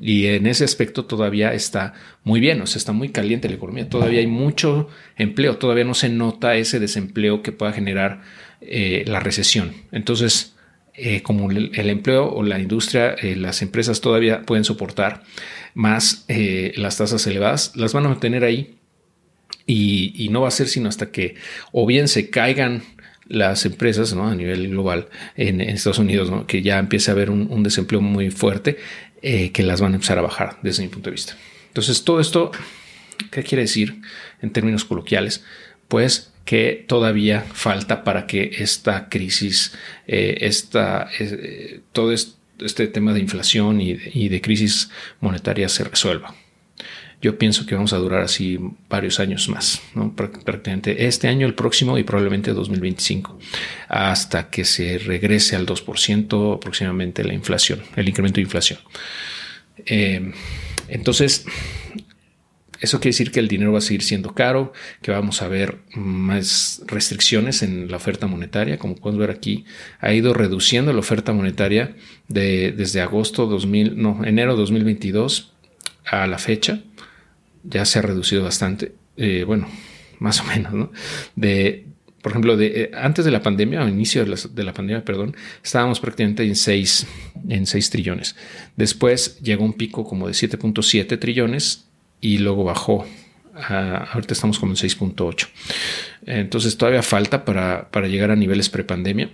Y 0.01 0.27
en 0.27 0.47
ese 0.47 0.65
aspecto 0.65 1.05
todavía 1.05 1.53
está 1.53 1.93
muy 2.25 2.41
bien, 2.41 2.63
o 2.63 2.67
sea, 2.67 2.79
está 2.79 2.93
muy 2.93 3.11
caliente 3.11 3.51
la 3.51 3.57
economía, 3.57 3.89
todavía 3.89 4.21
hay 4.21 4.27
mucho 4.27 4.89
empleo, 5.17 5.59
todavía 5.59 5.85
no 5.85 5.93
se 5.93 6.09
nota 6.09 6.57
ese 6.57 6.81
desempleo 6.81 7.43
que 7.43 7.53
pueda 7.53 7.73
generar 7.73 8.23
eh, 8.62 9.05
la 9.07 9.21
recesión. 9.21 9.73
Entonces, 9.91 10.55
eh, 10.95 11.23
como 11.23 11.51
el, 11.51 11.73
empleo 11.75 12.31
o 12.31 12.43
la 12.43 12.59
industria, 12.59 13.12
eh, 13.15 13.35
las 13.35 13.62
empresas 13.62 14.03
todavía 14.03 14.43
pueden 14.43 14.65
soportar 14.65 15.23
más 15.73 16.27
las 16.29 16.99
tasas 16.99 17.27
elevadas, 17.27 17.73
las 17.77 17.93
van 17.93 18.05
a 18.05 18.09
mantener 18.09 18.45
ahí 18.45 18.77
y, 19.67 20.29
no 20.31 20.43
va 20.43 20.49
a 20.49 20.51
ser 20.51 20.67
sino 20.69 20.89
hasta 20.89 21.11
que 21.11 21.37
o 21.73 21.87
bien 21.87 22.09
se 22.09 22.29
caigan 22.29 22.83
las 23.29 23.65
empresas 23.65 24.12
¿no? 24.15 24.29
a 24.29 24.35
nivel 24.35 24.69
global 24.69 25.09
en, 25.37 25.61
Estados 25.61 26.01
Unidos, 26.01 26.31
que 26.49 26.61
ya 26.61 26.79
empiece 26.79 27.11
a 27.11 27.15
haber 27.15 27.31
un, 27.31 27.47
un, 27.51 27.62
desempleo 27.62 28.00
muy 28.00 28.31
fuerte 28.31 28.79
que 29.23 29.62
las 29.62 29.81
van 29.81 29.93
a 29.93 29.95
empezar 29.95 30.19
a 30.19 30.23
bajar 30.23 30.59
desde 30.62 30.83
mi 30.83 30.88
punto 30.88 31.09
de 31.09 31.14
vista. 31.14 31.37
Entonces, 31.69 32.02
todo 32.05 32.21
esto, 32.21 32.50
¿qué 33.31 33.45
quiere 33.45 33.62
decir 33.62 34.02
en 34.43 34.50
términos 34.50 34.85
coloquiales? 34.85 35.45
Pues 35.87 36.30
que 36.50 36.85
todavía 36.88 37.45
falta 37.52 38.02
para 38.02 38.26
que 38.26 38.50
esta 38.59 39.09
crisis, 39.09 39.73
eh, 40.09 40.38
esta, 40.40 41.09
eh, 41.21 41.78
todo 41.92 42.11
este 42.12 42.88
tema 42.88 43.12
de 43.12 43.21
inflación 43.21 43.80
y 43.80 43.97
y 44.12 44.28
de 44.28 44.40
crisis 44.40 44.90
monetaria 45.21 45.69
se 45.69 45.85
resuelva 45.85 46.35
yo 47.23 47.38
pienso 47.38 47.66
que 47.66 47.76
vamos 47.76 47.92
a 47.92 47.99
durar 47.99 48.23
así 48.23 48.59
varios 48.88 49.21
años 49.21 49.49
más, 49.49 49.80
prácticamente 50.16 51.07
este 51.07 51.28
año, 51.28 51.47
el 51.47 51.54
próximo 51.54 51.99
y 51.99 52.02
probablemente 52.02 52.52
2025, 52.52 53.38
hasta 53.88 54.49
que 54.49 54.64
se 54.64 54.99
regrese 54.99 55.54
al 55.54 55.66
2% 55.66 56.57
aproximadamente 56.57 57.23
la 57.23 57.35
inflación, 57.35 57.83
el 57.95 58.09
incremento 58.09 58.37
de 58.37 58.42
inflación. 58.42 58.80
Eh, 59.85 60.33
entonces, 60.88 61.45
eso 62.81 62.99
quiere 62.99 63.11
decir 63.11 63.31
que 63.31 63.41
el 63.41 63.49
dinero 63.49 63.73
va 63.73 63.79
a 63.79 63.83
seguir 63.83 64.03
siendo 64.03 64.35
caro, 64.35 64.73
que 65.03 65.11
vamos 65.11 65.43
a 65.43 65.49
ver 65.49 65.79
más 65.95 66.83
restricciones 66.87 67.63
en 67.63 67.91
la 67.91 67.97
oferta 67.97 68.27
monetaria. 68.27 68.79
Como 68.79 68.97
pueden 68.97 69.19
ver 69.19 69.31
aquí, 69.31 69.65
ha 70.01 70.13
ido 70.13 70.35
reduciendo 70.35 70.93
la 70.93 71.01
oferta 71.01 71.33
monetaria 71.33 71.95
de, 72.29 72.73
desde 72.73 73.01
agosto 73.01 73.47
2000, 73.47 74.01
no, 74.01 74.25
enero 74.25 74.57
2022 74.57 75.53
a 76.07 76.27
la 76.27 76.39
fecha 76.39 76.83
ya 77.63 77.85
se 77.85 77.99
ha 77.99 78.03
reducido 78.03 78.43
bastante. 78.43 78.95
Eh, 79.17 79.45
bueno, 79.47 79.69
más 80.19 80.41
o 80.41 80.45
menos, 80.45 80.73
¿no? 80.73 80.93
De, 81.37 81.87
por 82.23 82.33
ejemplo, 82.33 82.57
de, 82.57 82.83
eh, 82.83 82.91
antes 82.95 83.25
de 83.25 83.31
la 83.31 83.43
pandemia, 83.43 83.83
o 83.83 83.89
inicio 83.89 84.25
de 84.25 84.65
la, 84.65 84.73
pandemia, 84.73 85.05
perdón, 85.05 85.37
estábamos 85.63 86.01
prácticamente 86.01 86.45
en 86.45 86.57
6, 86.57 87.07
en 87.49 87.67
6 87.67 87.91
trillones. 87.91 88.37
Después 88.77 89.39
llegó 89.41 89.65
un 89.65 89.75
pico 89.75 90.05
como 90.05 90.27
de 90.27 90.35
7.7 90.35 91.19
trillones 91.19 91.89
y 92.21 92.39
luego 92.39 92.65
bajó. 92.65 93.07
ahorita 93.55 94.35
estamos 94.35 94.59
como 94.59 94.73
en 94.73 94.77
6.8. 94.77 95.49
Entonces 96.27 96.77
todavía 96.77 97.03
falta 97.03 97.45
para, 97.45 98.09
llegar 98.09 98.31
a 98.31 98.37
niveles 98.37 98.69
prepandemia. 98.69 99.31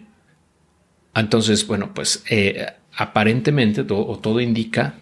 Entonces, 1.14 1.66
bueno, 1.66 1.94
pues 1.94 2.24
eh, 2.28 2.66
aparentemente 2.94 3.80
o 3.88 4.18
todo 4.18 4.40
indica 4.40 4.96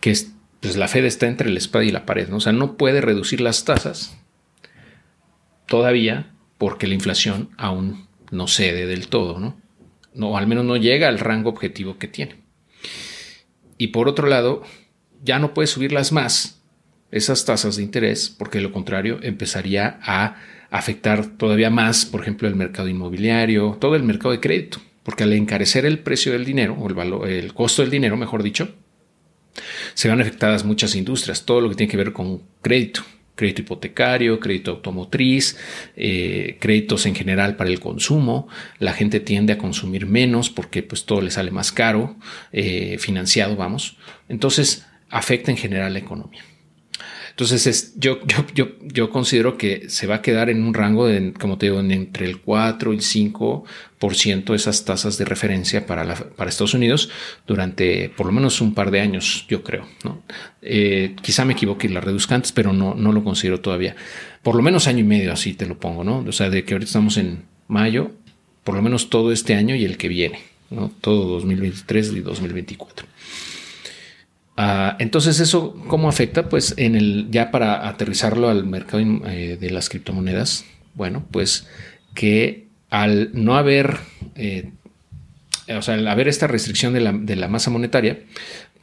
que 0.00 0.14
pues 0.60 0.76
la 0.76 0.88
Fed 0.88 1.04
está 1.04 1.26
entre 1.26 1.50
la 1.50 1.58
espada 1.58 1.84
y 1.84 1.90
la 1.90 2.06
pared, 2.06 2.28
¿no? 2.28 2.36
O 2.36 2.40
sea, 2.40 2.52
no 2.52 2.76
puede 2.76 3.00
reducir 3.00 3.40
las 3.40 3.64
tasas 3.64 4.16
todavía 5.66 6.32
porque 6.58 6.86
la 6.86 6.94
inflación 6.94 7.50
aún 7.56 8.06
no 8.30 8.48
cede 8.48 8.86
del 8.86 9.08
todo, 9.08 9.38
¿no? 9.38 9.60
No, 10.14 10.36
al 10.36 10.46
menos 10.46 10.64
no 10.64 10.76
llega 10.76 11.08
al 11.08 11.18
rango 11.18 11.50
objetivo 11.50 11.98
que 11.98 12.08
tiene. 12.08 12.36
Y 13.78 13.88
por 13.88 14.08
otro 14.08 14.26
lado, 14.26 14.62
ya 15.22 15.38
no 15.38 15.52
puede 15.52 15.66
subirlas 15.66 16.10
más, 16.12 16.62
esas 17.10 17.44
tasas 17.44 17.76
de 17.76 17.82
interés, 17.82 18.28
porque 18.28 18.58
de 18.58 18.64
lo 18.64 18.72
contrario 18.72 19.18
empezaría 19.22 19.98
a 20.02 20.36
afectar 20.70 21.26
todavía 21.26 21.70
más, 21.70 22.04
por 22.04 22.20
ejemplo, 22.20 22.48
el 22.48 22.56
mercado 22.56 22.88
inmobiliario, 22.88 23.76
todo 23.80 23.96
el 23.96 24.02
mercado 24.02 24.32
de 24.32 24.40
crédito, 24.40 24.78
porque 25.02 25.24
al 25.24 25.32
encarecer 25.32 25.86
el 25.86 26.00
precio 26.00 26.32
del 26.32 26.44
dinero, 26.44 26.74
o 26.74 26.88
el, 26.88 26.94
valor, 26.94 27.28
el 27.28 27.54
costo 27.54 27.82
del 27.82 27.90
dinero, 27.90 28.16
mejor 28.16 28.42
dicho, 28.42 28.74
se 29.94 30.08
van 30.08 30.20
afectadas 30.20 30.64
muchas 30.64 30.94
industrias, 30.94 31.44
todo 31.44 31.60
lo 31.60 31.68
que 31.70 31.76
tiene 31.76 31.90
que 31.90 31.96
ver 31.96 32.12
con 32.12 32.42
crédito, 32.60 33.02
crédito 33.36 33.62
hipotecario, 33.62 34.40
crédito 34.40 34.72
automotriz, 34.72 35.56
eh, 35.94 36.56
créditos 36.58 37.06
en 37.06 37.14
general 37.14 37.56
para 37.56 37.70
el 37.70 37.78
consumo. 37.78 38.48
La 38.78 38.92
gente 38.92 39.20
tiende 39.20 39.52
a 39.52 39.58
consumir 39.58 40.06
menos 40.06 40.50
porque 40.50 40.82
pues 40.82 41.04
todo 41.04 41.20
le 41.20 41.30
sale 41.30 41.50
más 41.50 41.70
caro, 41.70 42.16
eh, 42.52 42.96
financiado, 42.98 43.54
vamos. 43.54 43.96
Entonces 44.28 44.86
afecta 45.10 45.50
en 45.50 45.56
general 45.56 45.92
la 45.92 46.00
economía. 46.00 46.42
Entonces, 47.36 47.66
es, 47.66 47.92
yo, 47.96 48.18
yo, 48.26 48.46
yo, 48.54 48.68
yo, 48.80 49.10
considero 49.10 49.58
que 49.58 49.90
se 49.90 50.06
va 50.06 50.14
a 50.14 50.22
quedar 50.22 50.48
en 50.48 50.62
un 50.62 50.72
rango 50.72 51.06
de, 51.06 51.34
como 51.34 51.58
te 51.58 51.66
digo, 51.66 51.80
entre 51.80 52.24
el 52.24 52.40
4 52.40 52.94
y 52.94 52.96
el 52.96 53.02
5% 53.02 54.54
esas 54.54 54.86
tasas 54.86 55.18
de 55.18 55.26
referencia 55.26 55.84
para, 55.84 56.04
la, 56.04 56.14
para 56.14 56.48
Estados 56.48 56.72
Unidos 56.72 57.10
durante 57.46 58.08
por 58.08 58.24
lo 58.24 58.32
menos 58.32 58.62
un 58.62 58.72
par 58.72 58.90
de 58.90 59.02
años, 59.02 59.44
yo 59.50 59.62
creo. 59.62 59.86
¿no? 60.02 60.22
Eh, 60.62 61.14
quizá 61.20 61.44
me 61.44 61.52
equivoque 61.52 61.88
y 61.88 61.90
la 61.90 62.00
reduzca 62.00 62.34
antes, 62.34 62.52
pero 62.52 62.72
no, 62.72 62.94
no 62.94 63.12
lo 63.12 63.22
considero 63.22 63.60
todavía. 63.60 63.96
Por 64.42 64.54
lo 64.54 64.62
menos 64.62 64.86
año 64.86 65.00
y 65.00 65.04
medio, 65.04 65.30
así 65.30 65.52
te 65.52 65.66
lo 65.66 65.78
pongo, 65.78 66.04
¿no? 66.04 66.24
O 66.26 66.32
sea, 66.32 66.48
de 66.48 66.64
que 66.64 66.72
ahorita 66.72 66.88
estamos 66.88 67.18
en 67.18 67.42
mayo, 67.68 68.12
por 68.64 68.76
lo 68.76 68.80
menos 68.80 69.10
todo 69.10 69.30
este 69.30 69.56
año 69.56 69.74
y 69.74 69.84
el 69.84 69.98
que 69.98 70.08
viene, 70.08 70.40
¿no? 70.70 70.90
Todo 71.02 71.26
2023 71.26 72.14
y 72.14 72.20
2024. 72.20 73.06
Ah, 74.56 74.96
entonces, 74.98 75.38
¿eso 75.40 75.74
cómo 75.86 76.08
afecta? 76.08 76.48
Pues 76.48 76.74
en 76.78 76.96
el, 76.96 77.28
ya 77.30 77.50
para 77.50 77.88
aterrizarlo 77.88 78.48
al 78.48 78.64
mercado 78.64 79.02
eh, 79.26 79.58
de 79.60 79.70
las 79.70 79.90
criptomonedas, 79.90 80.64
bueno, 80.94 81.26
pues 81.30 81.66
que 82.14 82.66
al 82.88 83.30
no 83.34 83.56
haber, 83.56 83.98
eh, 84.34 84.70
o 85.68 85.82
sea, 85.82 85.94
al 85.94 86.08
haber 86.08 86.28
esta 86.28 86.46
restricción 86.46 86.94
de 86.94 87.36
la, 87.36 87.48
masa 87.48 87.70
monetaria, 87.70 88.20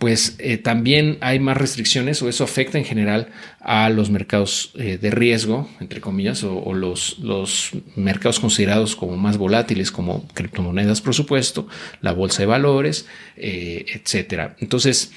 pues 0.03 0.35
eh, 0.39 0.57
también 0.57 1.17
hay 1.21 1.39
más 1.39 1.55
restricciones 1.55 2.21
o 2.21 2.27
eso 2.27 2.43
afecta 2.43 2.77
en 2.77 2.83
general 2.83 3.29
a 3.61 3.89
los 3.89 4.09
mercados 4.09 4.71
de 4.75 5.09
riesgo, 5.09 5.69
entre 5.79 6.01
comillas, 6.01 6.43
o, 6.43 6.73
los, 6.73 7.19
los, 7.19 7.71
mercados 7.95 8.41
considerados 8.41 8.97
como 8.97 9.15
más 9.15 9.37
volátiles, 9.37 9.89
como 9.89 10.27
criptomonedas, 10.33 10.99
por 10.99 11.13
supuesto, 11.13 11.69
la 12.01 12.11
bolsa 12.11 12.41
de 12.41 12.47
valores, 12.47 13.05
etcétera. 13.37 14.57
Entonces, 14.59 15.13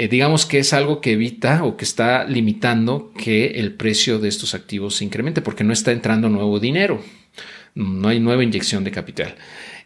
eh, 0.00 0.08
digamos 0.08 0.46
que 0.46 0.58
es 0.58 0.72
algo 0.72 1.02
que 1.02 1.12
evita 1.12 1.62
o 1.62 1.76
que 1.76 1.84
está 1.84 2.24
limitando 2.24 3.12
que 3.18 3.58
el 3.60 3.74
precio 3.74 4.18
de 4.18 4.28
estos 4.28 4.54
activos 4.54 4.96
se 4.96 5.04
incremente 5.04 5.42
porque 5.42 5.62
no 5.62 5.74
está 5.74 5.92
entrando 5.92 6.30
nuevo 6.30 6.58
dinero, 6.58 7.02
no 7.74 8.08
hay 8.08 8.20
nueva 8.20 8.42
inyección 8.44 8.84
de 8.84 8.90
capital. 8.90 9.34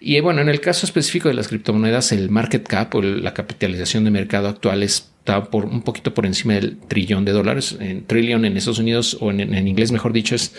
Y 0.01 0.19
bueno, 0.21 0.43
en 0.43 0.49
el 0.49 0.61
caso 0.61 0.87
específico 0.87 1.29
de 1.29 1.35
las 1.35 1.49
criptomonedas, 1.49 2.13
el 2.13 2.31
market 2.31 2.67
cap 2.67 2.95
o 2.95 3.03
la 3.03 3.33
capitalización 3.33 4.05
de 4.05 4.11
mercado 4.11 4.49
actual 4.49 4.83
está 4.83 5.45
por 5.45 5.65
un 5.65 5.83
poquito 5.83 6.13
por 6.13 6.27
encima 6.27 6.55
del 6.55 6.79
trillón 6.79 7.25
de 7.25 7.33
dólares. 7.33 7.77
En 7.81 8.05
trillion 8.05 8.45
en 8.45 8.57
Estados 8.57 8.79
Unidos 8.79 9.17
o 9.21 9.31
en, 9.31 9.67
inglés, 9.67 9.93
mejor 9.93 10.13
dicho, 10.13 10.35
es 10.35 10.55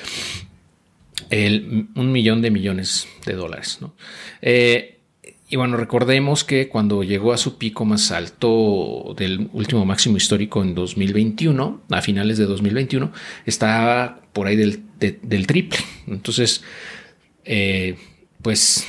un 1.31 2.11
millón 2.11 2.41
de 2.41 2.51
millones 2.51 3.07
de 3.25 3.33
dólares. 3.33 3.77
¿no? 3.81 3.95
Eh, 4.41 4.95
y 5.47 5.57
bueno, 5.57 5.77
recordemos 5.77 6.43
que 6.43 6.69
cuando 6.69 7.03
llegó 7.03 7.31
a 7.31 7.37
su 7.37 7.57
pico 7.57 7.85
más 7.85 8.11
alto 8.11 9.13
del 9.15 9.49
último 9.53 9.85
máximo 9.85 10.17
histórico 10.17 10.63
en 10.63 10.73
2021, 10.73 11.83
a 11.91 12.01
finales 12.01 12.39
de 12.39 12.45
2021, 12.45 13.11
estaba 13.45 14.21
por 14.33 14.47
ahí 14.47 14.55
del, 14.55 15.47
triple. 15.47 15.79
Entonces, 16.07 16.63
eh, 17.45 17.95
pues 18.41 18.85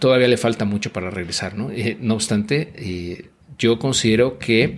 todavía 0.00 0.28
le 0.28 0.36
falta 0.36 0.64
mucho 0.64 0.92
para 0.92 1.10
regresar, 1.10 1.56
¿no? 1.56 1.70
Eh, 1.70 1.96
no 2.00 2.14
obstante, 2.14 2.72
eh, 2.76 3.30
yo 3.58 3.78
considero 3.78 4.38
que 4.38 4.76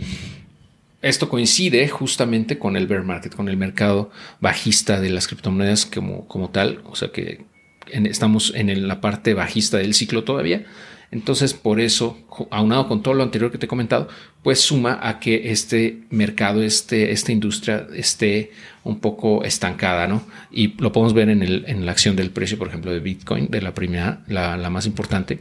esto 1.03 1.29
coincide 1.29 1.89
justamente 1.89 2.59
con 2.59 2.77
el 2.77 2.87
bear 2.87 3.05
market, 3.05 3.35
con 3.35 3.49
el 3.49 3.57
mercado 3.57 4.11
bajista 4.41 5.01
de 5.01 5.11
las 5.11 5.27
criptomonedas 5.27 5.87
como, 5.87 6.27
como 6.29 6.51
tal, 6.51 6.83
o 6.85 6.95
sea 6.95 7.11
que 7.11 7.45
estamos 7.93 8.53
en 8.55 8.87
la 8.87 9.01
parte 9.01 9.35
bajista 9.35 9.79
del 9.79 9.95
ciclo 9.95 10.25
todavía. 10.25 10.67
Entonces, 11.13 11.55
por 11.55 11.81
eso, 11.81 12.17
aunado 12.51 12.87
con 12.87 13.03
todo 13.03 13.15
lo 13.15 13.25
anterior 13.25 13.51
que 13.51 13.59
te 13.59 13.67
he 13.67 13.69
comentado, 13.69 14.09
pues 14.45 14.61
suma 14.61 14.99
a 15.03 15.19
que 15.19 15.51
este 15.51 16.03
mercado, 16.11 16.63
este, 16.63 17.11
esta 17.11 17.33
industria 17.33 17.89
esté 17.95 18.53
un 18.85 19.01
poco 19.01 19.43
estancada, 19.43 20.07
¿no? 20.07 20.25
Y 20.53 20.81
lo 20.81 20.93
podemos 20.93 21.13
ver 21.13 21.29
en, 21.29 21.43
el, 21.43 21.65
en 21.67 21.85
la 21.85 21.93
acción 21.93 22.15
del 22.15 22.31
precio, 22.31 22.59
por 22.59 22.69
ejemplo, 22.69 22.93
de 22.93 23.01
Bitcoin, 23.01 23.49
de 23.49 23.61
la 23.61 23.75
primera, 23.75 24.23
la, 24.29 24.57
la 24.57 24.71
más 24.71 24.87
importante, 24.87 25.41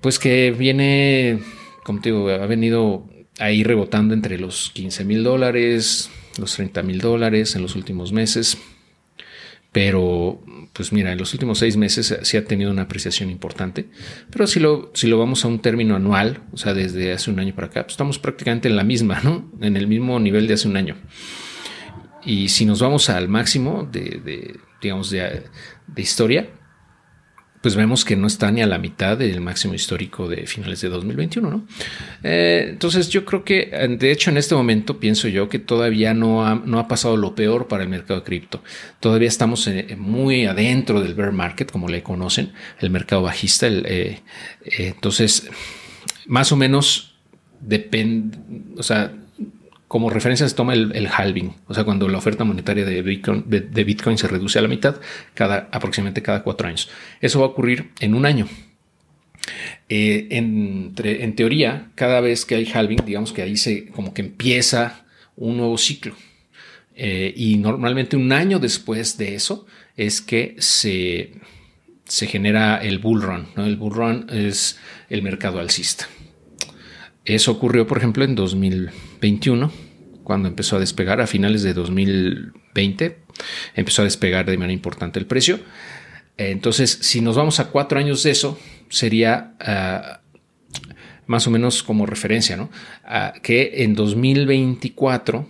pues 0.00 0.18
que 0.18 0.50
viene, 0.50 1.40
como 1.84 2.00
te 2.00 2.08
digo, 2.08 2.30
ha 2.30 2.46
venido 2.46 3.06
ahí 3.38 3.62
rebotando 3.62 4.14
entre 4.14 4.38
los 4.38 4.70
15 4.70 5.04
mil 5.04 5.22
dólares, 5.22 6.10
los 6.38 6.54
30 6.54 6.82
mil 6.82 7.00
dólares 7.00 7.54
en 7.54 7.62
los 7.62 7.76
últimos 7.76 8.12
meses. 8.12 8.56
Pero 9.72 10.42
pues 10.72 10.92
mira, 10.92 11.12
en 11.12 11.18
los 11.18 11.32
últimos 11.32 11.58
seis 11.58 11.76
meses 11.76 12.16
sí 12.22 12.36
ha 12.36 12.44
tenido 12.44 12.70
una 12.70 12.82
apreciación 12.82 13.30
importante, 13.30 13.88
pero 14.30 14.46
si 14.46 14.60
lo, 14.60 14.90
si 14.94 15.08
lo 15.08 15.18
vamos 15.18 15.44
a 15.44 15.48
un 15.48 15.60
término 15.60 15.96
anual, 15.96 16.42
o 16.52 16.56
sea, 16.56 16.74
desde 16.74 17.12
hace 17.12 17.30
un 17.30 17.38
año 17.38 17.54
para 17.54 17.68
acá, 17.68 17.82
pues 17.82 17.92
estamos 17.92 18.18
prácticamente 18.18 18.68
en 18.68 18.76
la 18.76 18.84
misma, 18.84 19.20
¿no? 19.22 19.50
En 19.60 19.76
el 19.76 19.86
mismo 19.86 20.18
nivel 20.18 20.46
de 20.46 20.54
hace 20.54 20.68
un 20.68 20.76
año. 20.76 20.96
Y 22.24 22.48
si 22.48 22.64
nos 22.64 22.80
vamos 22.80 23.10
al 23.10 23.28
máximo 23.28 23.88
de, 23.90 24.58
digamos, 24.80 25.10
de 25.10 25.42
historia, 25.96 26.48
pues 27.60 27.74
vemos 27.74 28.04
que 28.04 28.16
no 28.16 28.26
está 28.26 28.50
ni 28.50 28.62
a 28.62 28.66
la 28.66 28.78
mitad 28.78 29.18
del 29.18 29.40
máximo 29.40 29.74
histórico 29.74 30.28
de 30.28 30.46
finales 30.46 30.80
de 30.80 30.88
2021, 30.88 31.50
¿no? 31.50 31.66
Eh, 32.22 32.68
entonces 32.70 33.10
yo 33.10 33.24
creo 33.26 33.44
que, 33.44 33.66
de 33.98 34.10
hecho, 34.10 34.30
en 34.30 34.38
este 34.38 34.54
momento 34.54 34.98
pienso 34.98 35.28
yo 35.28 35.48
que 35.48 35.58
todavía 35.58 36.14
no 36.14 36.46
ha, 36.46 36.54
no 36.54 36.78
ha 36.78 36.88
pasado 36.88 37.18
lo 37.18 37.34
peor 37.34 37.68
para 37.68 37.82
el 37.82 37.90
mercado 37.90 38.20
de 38.20 38.24
cripto. 38.24 38.62
Todavía 38.98 39.28
estamos 39.28 39.66
eh, 39.66 39.94
muy 39.98 40.46
adentro 40.46 41.02
del 41.02 41.14
bear 41.14 41.32
market, 41.32 41.70
como 41.70 41.88
le 41.88 42.02
conocen, 42.02 42.52
el 42.78 42.88
mercado 42.88 43.22
bajista. 43.22 43.66
Eh, 43.68 44.20
entonces, 44.62 45.50
más 46.26 46.52
o 46.52 46.56
menos 46.56 47.18
depende, 47.60 48.38
o 48.78 48.82
sea, 48.82 49.12
como 49.90 50.08
referencia 50.08 50.48
se 50.48 50.54
toma 50.54 50.74
el, 50.74 51.08
halving, 51.08 51.52
o 51.66 51.74
sea, 51.74 51.82
cuando 51.82 52.08
la 52.08 52.18
oferta 52.18 52.44
monetaria 52.44 52.84
de 52.84 53.02
Bitcoin, 53.02 54.18
se 54.18 54.28
reduce 54.28 54.56
a 54.56 54.62
la 54.62 54.68
mitad 54.68 55.00
cada 55.34 55.68
aproximadamente 55.72 56.22
cada 56.22 56.44
cuatro 56.44 56.68
años. 56.68 56.88
Eso 57.20 57.40
va 57.40 57.46
a 57.46 57.48
ocurrir 57.48 57.90
en 57.98 58.14
un 58.14 58.24
año. 58.24 58.46
Eh, 59.88 60.28
en 60.30 61.34
teoría, 61.34 61.90
cada 61.96 62.20
vez 62.20 62.44
que 62.44 62.54
hay 62.54 62.70
halving, 62.72 63.04
digamos 63.04 63.32
que 63.32 63.42
ahí 63.42 63.56
se 63.56 63.86
como 63.86 64.14
que 64.14 64.22
empieza 64.22 65.06
un 65.34 65.56
nuevo 65.56 65.76
ciclo. 65.76 66.14
Eh, 66.94 67.34
y 67.36 67.56
normalmente 67.56 68.16
un 68.16 68.30
año 68.30 68.60
después 68.60 69.18
de 69.18 69.34
eso 69.34 69.66
es 69.96 70.20
que 70.20 70.54
se, 70.58 71.32
se 72.04 72.28
genera 72.28 72.76
el 72.76 73.00
bull 73.00 73.22
run. 73.22 73.48
El 73.56 73.74
bull 73.74 73.94
run 73.94 74.26
es 74.30 74.78
el 75.08 75.22
mercado 75.22 75.58
alcista. 75.58 76.06
Eso 77.24 77.52
ocurrió, 77.52 77.86
por 77.86 77.98
ejemplo, 77.98 78.24
en 78.24 78.34
2021, 78.34 79.70
cuando 80.24 80.48
empezó 80.48 80.76
a 80.76 80.80
despegar 80.80 81.20
a 81.20 81.26
finales 81.26 81.62
de 81.62 81.74
2020, 81.74 83.18
empezó 83.74 84.02
a 84.02 84.04
despegar 84.04 84.46
de 84.46 84.56
manera 84.56 84.72
importante 84.72 85.18
el 85.18 85.26
precio. 85.26 85.60
Entonces, 86.36 86.90
si 87.02 87.20
nos 87.20 87.36
vamos 87.36 87.60
a 87.60 87.68
cuatro 87.68 87.98
años 87.98 88.22
de 88.22 88.30
eso, 88.30 88.58
sería 88.88 89.54
ah, 89.60 90.20
más 91.26 91.46
o 91.46 91.50
menos 91.50 91.82
como 91.82 92.06
referencia, 92.06 92.56
¿no? 92.56 92.70
Ah, 93.04 93.34
que 93.42 93.84
en 93.84 93.94
2024 93.94 95.46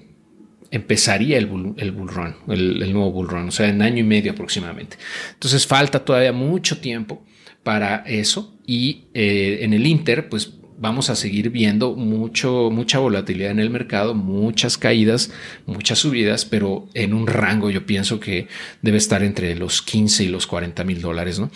empezaría 0.70 1.38
el 1.38 1.46
bull, 1.46 1.74
run, 2.08 2.36
el, 2.48 2.92
nuevo 2.92 3.10
bull 3.12 3.28
run, 3.28 3.48
o 3.48 3.50
sea, 3.50 3.68
en 3.68 3.82
año 3.82 3.98
y 3.98 4.02
medio 4.02 4.32
aproximadamente. 4.32 4.96
Entonces, 5.32 5.66
falta 5.66 6.04
todavía 6.04 6.32
mucho 6.32 6.80
tiempo 6.80 7.24
para 7.62 8.04
eso 8.06 8.56
y 8.66 9.04
eh, 9.14 9.58
en 9.62 9.74
el 9.74 9.86
Inter, 9.86 10.28
pues 10.28 10.59
vamos 10.80 11.10
a 11.10 11.14
seguir 11.14 11.50
viendo 11.50 11.94
mucho, 11.94 12.70
mucha 12.72 12.98
volatilidad 12.98 13.50
en 13.50 13.60
el 13.60 13.68
mercado, 13.68 14.14
muchas 14.14 14.78
caídas, 14.78 15.30
muchas 15.66 15.98
subidas, 15.98 16.46
pero 16.46 16.88
en 16.94 17.12
un 17.12 17.26
rango 17.26 17.70
yo 17.70 17.84
pienso 17.84 18.18
que 18.18 18.48
debe 18.80 18.96
estar 18.96 19.22
entre 19.22 19.54
los 19.54 19.82
15 19.82 20.24
y 20.24 20.28
los 20.28 20.46
40 20.46 20.82
mil 20.84 21.02
dólares 21.02 21.38
¿no? 21.38 21.50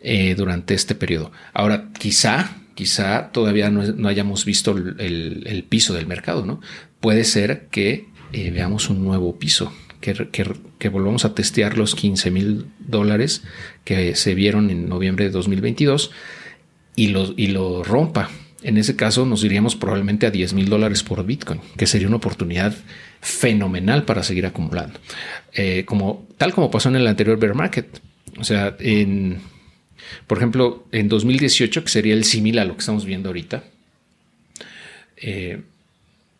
Eh, 0.00 0.34
durante 0.34 0.72
este 0.72 0.94
periodo. 0.94 1.32
Ahora, 1.52 1.90
quizá, 1.98 2.56
quizá 2.74 3.30
todavía 3.30 3.70
no, 3.70 4.08
hayamos 4.08 4.46
visto 4.46 4.74
el, 4.76 5.66
piso 5.68 5.92
del 5.92 6.06
mercado, 6.06 6.46
¿no? 6.46 6.60
puede 7.00 7.24
ser 7.24 7.66
que 7.70 8.08
eh, 8.32 8.50
veamos 8.50 8.88
un 8.88 9.04
nuevo 9.04 9.38
piso, 9.38 9.70
que, 10.00 10.28
que, 10.78 10.88
volvamos 10.88 11.26
a 11.26 11.34
testear 11.34 11.76
los 11.76 11.94
15 11.94 12.30
mil 12.30 12.66
dólares 12.78 13.42
que 13.84 14.14
se 14.14 14.34
vieron 14.34 14.70
en 14.70 14.88
noviembre 14.88 15.26
de 15.26 15.30
2022 15.30 16.10
y 16.96 17.08
lo, 17.08 17.34
y 17.36 17.48
lo 17.48 17.84
rompa. 17.84 18.30
En 18.62 18.76
ese 18.76 18.96
caso 18.96 19.26
nos 19.26 19.42
iríamos 19.44 19.76
probablemente 19.76 20.26
a 20.26 20.30
10 20.30 20.54
mil 20.54 20.68
dólares 20.68 21.02
por 21.02 21.24
Bitcoin, 21.24 21.60
que 21.76 21.86
sería 21.86 22.08
una 22.08 22.16
oportunidad 22.16 22.74
fenomenal 23.20 24.04
para 24.04 24.22
seguir 24.22 24.46
acumulando. 24.46 25.00
Eh, 25.54 25.84
como, 25.84 26.26
tal 26.38 26.52
como 26.52 26.70
pasó 26.70 26.88
en 26.88 26.96
el 26.96 27.06
anterior 27.06 27.38
bear 27.38 27.54
market. 27.54 28.00
O 28.38 28.44
sea, 28.44 28.76
en, 28.80 29.40
por 30.26 30.38
ejemplo, 30.38 30.86
en 30.92 31.08
2018, 31.08 31.84
que 31.84 31.90
sería 31.90 32.14
el 32.14 32.24
similar 32.24 32.64
a 32.64 32.68
lo 32.68 32.74
que 32.74 32.80
estamos 32.80 33.04
viendo 33.04 33.28
ahorita, 33.28 33.64
eh, 35.16 35.62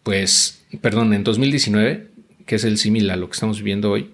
pues, 0.02 0.64
perdón, 0.80 1.14
en 1.14 1.24
2019, 1.24 2.08
que 2.46 2.56
es 2.56 2.64
el 2.64 2.78
similar 2.78 3.16
a 3.16 3.20
lo 3.20 3.28
que 3.28 3.34
estamos 3.34 3.62
viendo 3.62 3.90
hoy, 3.90 4.10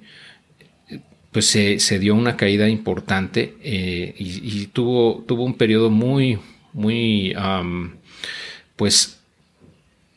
pues 1.33 1.47
se, 1.47 1.99
dio 1.99 2.15
una 2.15 2.37
caída 2.37 2.69
importante 2.69 3.55
eh, 3.63 4.15
y, 4.19 4.67
tuvo, 4.67 5.25
tuvo 5.27 5.45
un 5.45 5.55
periodo 5.55 5.91
muy, 5.91 6.39
muy, 6.73 7.35
pues, 8.79 9.19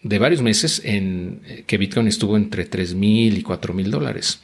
de 0.03 0.19
varios 0.19 0.41
meses 0.41 0.81
en 0.85 1.41
que 1.67 1.77
Bitcoin 1.77 2.07
estuvo 2.07 2.37
entre 2.37 2.65
3 2.65 2.93
mil 2.93 3.37
y 3.37 3.41
4 3.41 3.73
mil 3.73 3.91
dólares. 3.91 4.39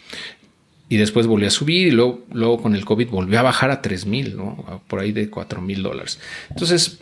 Y 0.89 0.97
después 0.97 1.27
volvió 1.27 1.47
a 1.47 1.51
subir 1.51 1.87
y 1.87 1.91
luego, 1.91 2.61
con 2.61 2.75
el 2.75 2.83
COVID 2.83 3.09
volvió 3.09 3.39
a 3.39 3.43
bajar 3.43 3.71
a 3.71 3.81
3 3.81 4.05
mil, 4.05 4.35
¿no? 4.35 4.81
por 4.87 4.99
ahí 4.99 5.11
de 5.11 5.29
4 5.29 5.61
mil 5.61 5.83
dólares. 5.83 6.19
Entonces, 6.49 6.99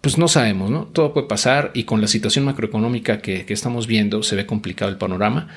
pues 0.00 0.18
no 0.18 0.28
sabemos, 0.28 0.70
¿no? 0.70 0.84
Todo 0.84 1.12
puede 1.12 1.26
pasar 1.26 1.70
y 1.74 1.84
con 1.84 2.00
la 2.00 2.08
situación 2.08 2.44
macroeconómica 2.44 3.20
que, 3.20 3.44
estamos 3.48 3.86
viendo 3.86 4.22
se 4.22 4.36
ve 4.36 4.46
complicado 4.46 4.90
el 4.90 4.98
panorama 4.98 5.48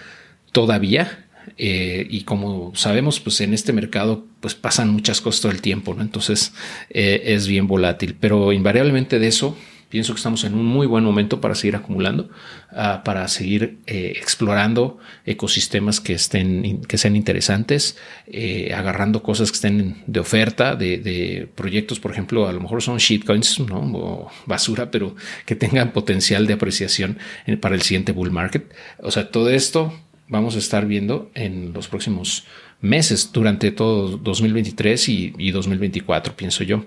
todavía. 0.52 1.26
Eh, 1.58 2.06
y 2.10 2.24
como 2.24 2.74
sabemos, 2.76 3.20
pues 3.20 3.40
en 3.42 3.54
este 3.54 3.72
mercado 3.72 4.26
pues 4.42 4.56
pasan 4.56 4.90
muchas 4.90 5.22
cosas 5.22 5.42
todo 5.42 5.52
el 5.52 5.62
tiempo, 5.62 5.94
¿no? 5.94 6.02
Entonces 6.02 6.54
eh, 6.90 7.24
es 7.26 7.48
bien 7.48 7.68
volátil, 7.68 8.16
pero 8.20 8.52
invariablemente 8.52 9.20
de 9.20 9.28
eso 9.28 9.58
Pienso 9.90 10.14
que 10.14 10.18
estamos 10.18 10.44
en 10.44 10.54
un 10.54 10.66
muy 10.66 10.86
buen 10.86 11.04
momento 11.04 11.40
para 11.40 11.56
seguir 11.56 11.76
acumulando, 11.78 12.30
ah, 12.72 13.04
para 13.06 13.28
seguir 13.30 13.78
eh, 13.88 14.14
explorando 14.18 15.00
ecosistemas 15.26 16.02
que 16.02 16.14
estén, 16.14 16.82
que 16.82 16.98
sean 16.98 17.16
interesantes, 17.16 17.98
eh, 18.28 18.74
agarrando 18.76 19.24
cosas 19.24 19.50
que 19.52 19.56
estén 19.56 20.04
de 20.06 20.20
oferta, 20.20 20.76
de, 20.76 21.48
proyectos, 21.56 22.00
por 22.00 22.12
ejemplo, 22.12 22.48
a 22.48 22.52
lo 22.52 22.60
mejor 22.60 22.82
son 22.82 22.98
shitcoins, 22.98 23.60
¿no? 23.62 23.80
O 23.80 24.32
basura, 24.46 24.92
pero 24.92 25.16
que 25.46 25.56
tengan 25.56 25.94
potencial 25.94 26.48
de 26.48 26.54
apreciación 26.54 27.18
para 27.62 27.76
el 27.76 27.82
siguiente 27.82 28.12
bull 28.12 28.32
market. 28.32 28.74
O 29.00 29.12
sea, 29.12 29.32
todo 29.32 29.50
esto 29.50 29.94
vamos 30.28 30.56
a 30.56 30.60
estar 30.60 30.86
viendo 30.86 31.32
en 31.34 31.74
los 31.74 31.88
próximos 31.88 32.46
meses 32.82 33.32
durante 33.32 33.72
todo 33.72 34.18
2023 34.18 35.10
y, 35.10 35.52
2024, 35.52 36.36
pienso 36.36 36.64
yo, 36.64 36.86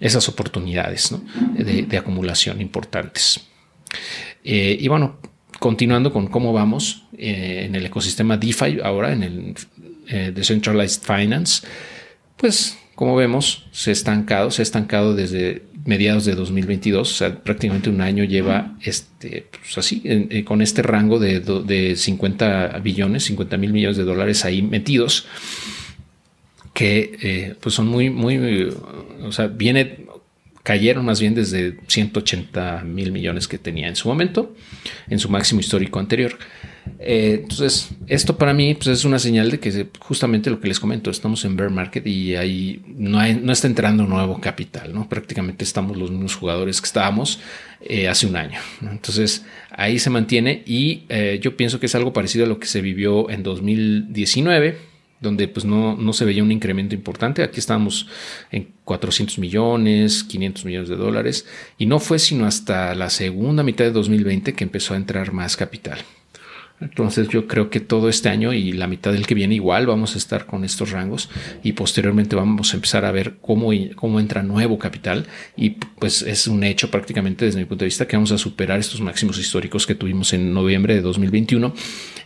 esas 0.00 0.28
oportunidades 0.28 1.14
de, 1.54 1.96
acumulación 1.98 2.60
importantes. 2.60 3.40
Eh, 4.44 4.76
y 4.80 4.88
bueno, 4.88 5.18
continuando 5.58 6.12
con 6.12 6.28
cómo 6.28 6.52
vamos 6.52 7.04
eh, 7.16 7.64
en 7.66 7.74
el 7.74 7.86
ecosistema 7.86 8.36
DeFi 8.36 8.80
ahora, 8.82 9.12
en 9.12 9.22
el 9.22 9.54
eh, 10.08 10.32
Decentralized 10.34 11.02
Finance, 11.02 11.66
pues 12.36 12.78
como 12.94 13.16
vemos, 13.16 13.66
se 13.72 13.90
ha 13.90 13.92
estancado, 13.92 14.50
se 14.50 14.62
ha 14.62 14.64
estancado 14.64 15.14
desde 15.14 15.62
mediados 15.84 16.24
de 16.24 16.34
2022, 16.34 17.10
o 17.10 17.14
sea, 17.14 17.42
prácticamente 17.42 17.90
un 17.90 18.00
año 18.00 18.24
lleva 18.24 18.76
este, 18.82 19.46
pues 19.50 19.78
así, 19.78 20.02
con 20.44 20.62
este 20.62 20.82
rango 20.82 21.18
de, 21.18 21.40
de 21.40 21.96
50 21.96 22.78
billones, 22.78 23.24
50 23.24 23.56
mil 23.56 23.72
millones 23.72 23.96
de 23.96 24.04
dólares 24.04 24.44
ahí 24.44 24.62
metidos, 24.62 25.26
que 26.72 27.18
eh, 27.22 27.54
pues 27.60 27.74
son 27.74 27.88
muy, 27.88 28.10
muy, 28.10 28.72
o 29.22 29.32
sea, 29.32 29.46
viene, 29.48 30.06
cayeron 30.62 31.04
más 31.04 31.20
bien 31.20 31.34
desde 31.34 31.78
180 31.86 32.82
mil 32.84 33.12
millones 33.12 33.48
que 33.48 33.58
tenía 33.58 33.88
en 33.88 33.96
su 33.96 34.08
momento, 34.08 34.54
en 35.08 35.18
su 35.18 35.28
máximo 35.28 35.60
histórico 35.60 35.98
anterior. 35.98 36.38
Eh, 36.98 37.40
entonces, 37.42 37.90
esto 38.06 38.36
para 38.36 38.54
mí 38.54 38.74
pues, 38.74 38.88
es 38.88 39.04
una 39.04 39.18
señal 39.18 39.50
de 39.50 39.60
que 39.60 39.88
justamente 39.98 40.50
lo 40.50 40.60
que 40.60 40.68
les 40.68 40.80
comento, 40.80 41.10
estamos 41.10 41.44
en 41.44 41.56
bear 41.56 41.70
market 41.70 42.06
y 42.06 42.34
ahí 42.34 42.82
no, 42.86 43.22
está 43.52 43.66
entrando 43.66 44.04
nuevo 44.04 44.40
capital. 44.40 44.92
Prácticamente 45.08 45.64
estamos 45.64 45.96
los 45.96 46.10
mismos 46.10 46.34
jugadores 46.34 46.80
que 46.80 46.86
estábamos 46.86 47.40
eh, 47.80 48.08
hace 48.08 48.26
un 48.26 48.36
año. 48.36 48.60
Entonces, 48.82 49.44
ahí 49.70 49.98
se 49.98 50.10
mantiene 50.10 50.62
y 50.66 51.04
eh, 51.08 51.38
yo 51.42 51.56
pienso 51.56 51.80
que 51.80 51.86
es 51.86 51.94
algo 51.94 52.12
parecido 52.12 52.44
a 52.44 52.48
lo 52.48 52.58
que 52.58 52.66
se 52.66 52.80
vivió 52.80 53.30
en 53.30 53.42
2019 53.42 54.92
donde 55.20 55.46
pues 55.46 55.64
no, 55.64 55.96
no, 55.96 56.12
se 56.12 56.24
veía 56.24 56.42
un 56.42 56.50
incremento 56.50 56.96
importante. 56.96 57.44
Aquí 57.44 57.60
estábamos 57.60 58.08
en 58.50 58.72
400 58.84 59.38
millones, 59.38 60.24
500 60.24 60.64
millones 60.64 60.88
de 60.88 60.96
dólares, 60.96 61.46
y 61.78 61.86
no 61.86 62.00
fue 62.00 62.18
sino 62.18 62.44
hasta 62.44 62.92
la 62.96 63.08
segunda 63.08 63.62
mitad 63.62 63.84
de 63.84 63.92
2020 63.92 64.52
que 64.52 64.64
empezó 64.64 64.94
a 64.94 64.96
entrar 64.96 65.32
más 65.32 65.56
capital. 65.56 66.00
Entonces 66.82 67.28
yo 67.28 67.46
creo 67.46 67.70
que 67.70 67.80
todo 67.80 68.08
este 68.08 68.28
año 68.28 68.52
y 68.52 68.72
la 68.72 68.86
mitad 68.86 69.12
del 69.12 69.26
que 69.26 69.34
viene 69.34 69.54
igual 69.54 69.86
vamos 69.86 70.14
a 70.14 70.18
estar 70.18 70.46
con 70.46 70.64
estos 70.64 70.90
rangos 70.90 71.30
y 71.62 71.72
posteriormente 71.72 72.36
vamos 72.36 72.72
a 72.72 72.76
empezar 72.76 73.04
a 73.04 73.12
ver 73.12 73.36
cómo, 73.40 73.70
cómo 73.94 74.20
entra 74.20 74.42
nuevo 74.42 74.78
capital 74.78 75.26
y 75.56 75.70
pues 75.70 76.22
es 76.22 76.46
un 76.46 76.64
hecho 76.64 76.90
prácticamente 76.90 77.44
desde 77.44 77.58
mi 77.58 77.64
punto 77.64 77.84
de 77.84 77.86
vista 77.86 78.06
que 78.06 78.16
vamos 78.16 78.32
a 78.32 78.38
superar 78.38 78.80
estos 78.80 79.00
máximos 79.00 79.38
históricos 79.38 79.86
que 79.86 79.94
tuvimos 79.94 80.32
en 80.32 80.52
noviembre 80.52 80.94
de 80.94 81.00
2021 81.00 81.72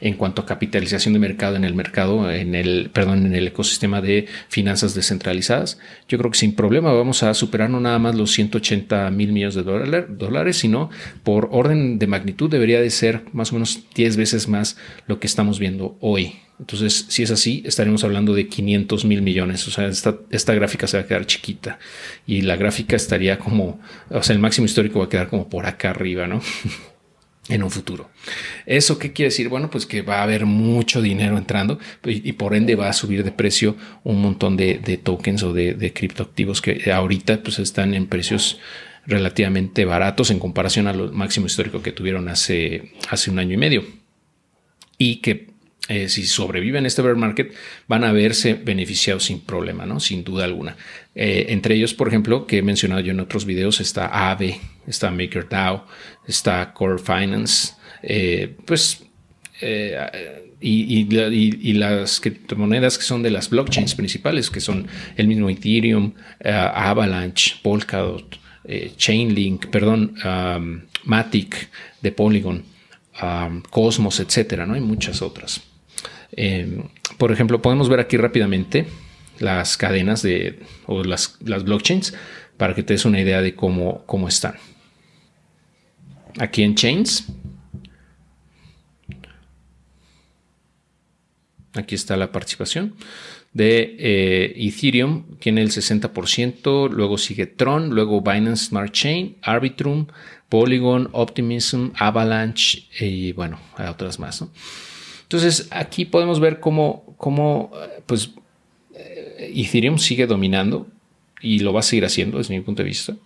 en 0.00 0.14
cuanto 0.14 0.42
a 0.42 0.46
capitalización 0.46 1.14
de 1.14 1.20
mercado 1.20 1.56
en 1.56 1.64
el 1.64 1.74
mercado, 1.74 2.30
en 2.30 2.54
el, 2.54 2.90
perdón, 2.92 3.26
en 3.26 3.34
el 3.34 3.48
ecosistema 3.48 4.00
de 4.00 4.26
finanzas 4.48 4.94
descentralizadas. 4.94 5.78
Yo 6.08 6.18
creo 6.18 6.30
que 6.30 6.38
sin 6.38 6.54
problema 6.54 6.92
vamos 6.92 7.22
a 7.22 7.34
superar 7.34 7.70
no 7.70 7.80
nada 7.80 7.98
más 7.98 8.14
los 8.14 8.32
180 8.32 9.10
mil 9.10 9.32
millones 9.32 9.54
de 9.54 9.62
dólares, 9.62 10.58
sino 10.58 10.90
por 11.22 11.48
orden 11.52 11.98
de 11.98 12.06
magnitud 12.06 12.50
debería 12.50 12.80
de 12.80 12.90
ser 12.90 13.22
más 13.32 13.52
o 13.52 13.54
menos 13.54 13.84
10 13.94 14.16
veces 14.16 14.48
más 14.48 14.76
lo 15.06 15.18
que 15.20 15.26
estamos 15.26 15.58
viendo 15.58 15.96
hoy. 16.00 16.36
Entonces, 16.58 17.06
si 17.08 17.22
es 17.22 17.30
así, 17.30 17.62
estaremos 17.66 18.02
hablando 18.02 18.32
de 18.32 18.48
500 18.48 19.04
mil 19.04 19.20
millones. 19.20 19.66
O 19.68 19.70
sea, 19.70 19.86
esta, 19.88 20.16
esta, 20.30 20.54
gráfica 20.54 20.86
se 20.86 20.96
va 20.96 21.02
a 21.02 21.06
quedar 21.06 21.26
chiquita 21.26 21.78
y 22.26 22.42
la 22.42 22.56
gráfica 22.56 22.96
estaría 22.96 23.38
como, 23.38 23.80
o 24.10 24.22
sea, 24.22 24.34
el 24.34 24.40
máximo 24.40 24.64
histórico 24.64 25.00
va 25.00 25.06
a 25.06 25.08
quedar 25.08 25.28
como 25.28 25.48
por 25.48 25.66
acá 25.66 25.90
arriba, 25.90 26.26
¿no? 26.26 26.40
en 27.48 27.62
un 27.62 27.70
futuro. 27.70 28.10
¿Eso 28.64 28.98
qué 28.98 29.12
quiere 29.12 29.28
decir? 29.28 29.48
Bueno, 29.48 29.70
pues 29.70 29.86
que 29.86 30.02
va 30.02 30.18
a 30.18 30.22
haber 30.24 30.46
mucho 30.46 31.00
dinero 31.00 31.38
entrando 31.38 31.78
y, 32.04 32.32
por 32.32 32.54
ende 32.54 32.74
va 32.74 32.88
a 32.88 32.92
subir 32.92 33.24
de 33.24 33.30
precio 33.30 33.76
un 34.04 34.20
montón 34.20 34.56
de, 34.56 35.00
tokens 35.02 35.42
o 35.42 35.52
de, 35.52 35.92
criptoactivos 35.94 36.60
que 36.60 36.90
ahorita 36.90 37.42
pues 37.42 37.58
están 37.58 37.94
en 37.94 38.06
precios 38.06 38.58
relativamente 39.06 39.84
baratos 39.84 40.30
en 40.30 40.40
comparación 40.40 40.88
al 40.88 41.12
máximo 41.12 41.46
histórico 41.46 41.82
que 41.82 41.92
tuvieron 41.92 42.28
hace, 42.28 42.92
hace 43.08 43.30
un 43.30 43.38
año 43.38 43.54
y 43.54 43.56
medio 43.56 43.84
y 44.98 45.16
que 45.16 45.54
eh, 45.88 46.08
si 46.08 46.26
sobreviven 46.26 46.84
este 46.84 47.00
bear 47.00 47.14
market, 47.14 47.54
van 47.86 48.02
a 48.02 48.10
verse 48.10 48.54
beneficiados 48.54 49.24
sin 49.24 49.40
problema, 49.40 49.86
¿no? 49.86 50.00
Sin 50.00 50.24
duda 50.24 50.44
alguna. 50.44 50.76
Eh, 51.14 51.46
entre 51.50 51.76
ellos, 51.76 51.94
por 51.94 52.08
ejemplo, 52.08 52.44
que 52.46 52.58
he 52.58 52.62
mencionado 52.62 53.02
yo 53.02 53.12
en 53.12 53.20
otros 53.20 53.44
videos, 53.44 53.80
está 53.80 54.30
AVE, 54.30 54.58
está 54.86 55.10
MakerDAO, 55.10 55.86
está 56.26 56.72
Core 56.72 56.98
Finance, 56.98 57.74
eh, 58.02 58.56
pues, 58.64 59.02
y, 60.60 61.72
las 61.74 62.20
criptomonedas 62.20 62.98
que 62.98 63.04
son 63.04 63.22
de 63.22 63.30
las 63.30 63.48
blockchains 63.50 63.94
principales, 63.94 64.50
que 64.50 64.60
son 64.60 64.86
el 65.16 65.28
mismo 65.28 65.48
Ethereum, 65.48 66.12
Avalanche, 66.44 67.56
Polkadot, 67.62 68.38
Chainlink, 68.96 69.66
perdón, 69.66 70.14
Matic 71.04 71.70
de 72.02 72.12
Polygon. 72.12 72.64
Cosmos, 73.70 74.20
etcétera, 74.20 74.66
¿no? 74.66 74.74
Hay 74.74 74.80
muchas 74.80 75.22
otras. 75.22 75.62
Em, 76.32 76.82
por 77.18 77.32
ejemplo, 77.32 77.62
podemos 77.62 77.88
ver 77.88 78.00
aquí 78.00 78.16
rápidamente 78.16 78.86
las 79.38 79.76
cadenas 79.76 80.22
de 80.22 80.60
o 80.86 81.02
las, 81.02 81.38
blockchains 81.40 82.14
para 82.56 82.74
que 82.74 82.82
te 82.82 82.94
des 82.94 83.04
una 83.04 83.20
idea 83.20 83.40
de 83.40 83.54
cómo, 83.54 84.04
cómo 84.06 84.28
están. 84.28 84.54
Aquí 86.38 86.62
en 86.62 86.74
Chains. 86.74 87.26
Aquí 91.74 91.94
está 91.94 92.16
la 92.16 92.32
participación 92.32 92.94
de 93.56 93.96
eh, 93.98 94.54
Ethereum, 94.54 95.38
tiene 95.38 95.62
el 95.62 95.70
60%, 95.70 96.90
luego 96.90 97.16
sigue 97.16 97.46
Tron, 97.46 97.88
luego 97.94 98.20
Binance 98.20 98.66
Smart 98.66 98.92
Chain, 98.92 99.36
Arbitrum, 99.40 100.08
Polygon, 100.50 101.08
Optimism, 101.12 101.88
Avalanche 101.94 102.82
y 103.00 103.32
bueno, 103.32 103.58
hay 103.76 103.86
otras 103.86 104.18
más. 104.18 104.44
Entonces 105.22 105.68
aquí 105.70 106.04
podemos 106.04 106.38
ver 106.38 106.60
cómo, 106.60 107.14
cómo 107.16 107.72
pues, 108.04 108.30
eh, 108.94 109.50
Ethereum 109.54 109.96
sigue 109.96 110.26
dominando 110.26 110.86
y 111.40 111.60
lo 111.60 111.72
va 111.72 111.80
a 111.80 111.82
seguir 111.82 112.04
haciendo 112.04 112.36
desde 112.36 112.54
mi 112.54 112.60
punto 112.60 112.82
de 112.82 112.88
vista. 112.90 113.16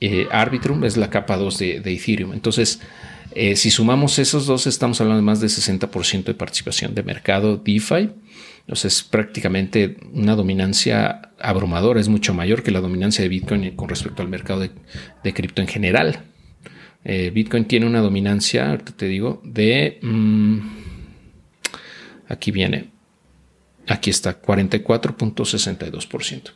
Eh, 0.00 0.26
Arbitrum 0.30 0.84
es 0.84 0.96
la 0.96 1.10
capa 1.10 1.36
2 1.36 1.58
de, 1.58 1.82
Ethereum. 1.84 2.32
Entonces, 2.32 2.80
Eh, 3.38 3.54
si 3.54 3.70
sumamos 3.70 4.18
esos 4.18 4.46
dos, 4.46 4.66
estamos 4.66 4.98
hablando 4.98 5.20
de 5.20 5.26
más 5.26 5.42
de 5.42 5.48
60% 5.48 6.24
de 6.24 6.32
participación 6.32 6.94
de 6.94 7.02
mercado 7.02 7.58
DeFi. 7.58 8.08
Entonces 8.60 8.96
es 8.96 9.02
prácticamente 9.02 9.98
una 10.12 10.34
dominancia 10.34 11.30
abrumadora, 11.38 12.00
es 12.00 12.08
mucho 12.08 12.34
mayor 12.34 12.62
que 12.62 12.72
la 12.72 12.80
dominancia 12.80 13.22
de 13.22 13.28
Bitcoin 13.28 13.76
con 13.76 13.88
respecto 13.88 14.22
al 14.22 14.28
mercado 14.28 14.60
de, 14.60 14.70
cripto 15.34 15.60
en 15.60 15.68
general. 15.68 16.24
Eh, 17.04 17.30
Bitcoin 17.30 17.66
tiene 17.66 17.86
una 17.86 18.00
dominancia, 18.00 18.70
ahorita 18.70 18.92
te 18.96 19.06
digo, 19.06 19.40
de... 19.44 19.98
Mm, 20.02 20.58
aquí 22.28 22.50
viene, 22.50 22.90
aquí 23.86 24.10
está, 24.10 24.42
44.62%. 24.42 26.50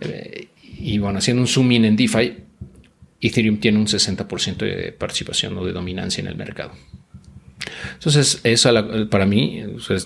Eh, 0.00 0.48
y 0.78 0.98
bueno, 0.98 1.18
haciendo 1.18 1.42
un 1.42 1.48
zoom 1.48 1.72
in 1.72 1.84
en 1.84 1.96
DeFi, 1.96 2.36
Ethereum 3.20 3.58
tiene 3.58 3.78
un 3.78 3.86
60% 3.86 4.56
de 4.58 4.92
participación 4.92 5.56
o 5.58 5.64
de 5.64 5.72
dominancia 5.72 6.20
en 6.20 6.28
el 6.28 6.36
mercado. 6.36 6.72
Entonces, 7.94 8.40
esa 8.44 8.72
para 9.08 9.26
mí 9.26 9.62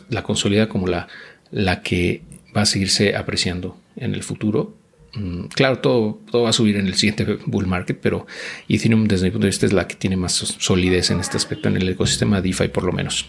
la 0.08 0.22
consolida 0.22 0.68
como 0.68 0.86
la, 0.86 1.08
la 1.50 1.82
que 1.82 2.22
va 2.56 2.62
a 2.62 2.66
seguirse 2.66 3.16
apreciando 3.16 3.76
en 3.96 4.14
el 4.14 4.22
futuro. 4.22 4.76
Mm, 5.14 5.44
claro, 5.48 5.78
todo, 5.78 6.20
todo 6.30 6.42
va 6.44 6.50
a 6.50 6.54
subir 6.54 6.76
en 6.76 6.86
el 6.86 6.94
siguiente 6.94 7.38
bull 7.46 7.66
market, 7.66 7.98
pero 8.00 8.26
Ethereum 8.68 9.06
desde 9.06 9.26
mi 9.26 9.30
punto 9.30 9.44
de 9.44 9.50
vista 9.50 9.66
es 9.66 9.72
la 9.72 9.86
que 9.86 9.94
tiene 9.94 10.16
más 10.16 10.32
solidez 10.32 11.10
en 11.10 11.20
este 11.20 11.36
aspecto, 11.36 11.68
en 11.68 11.76
el 11.76 11.88
ecosistema 11.88 12.40
DeFi 12.40 12.68
por 12.68 12.84
lo 12.84 12.92
menos. 12.92 13.28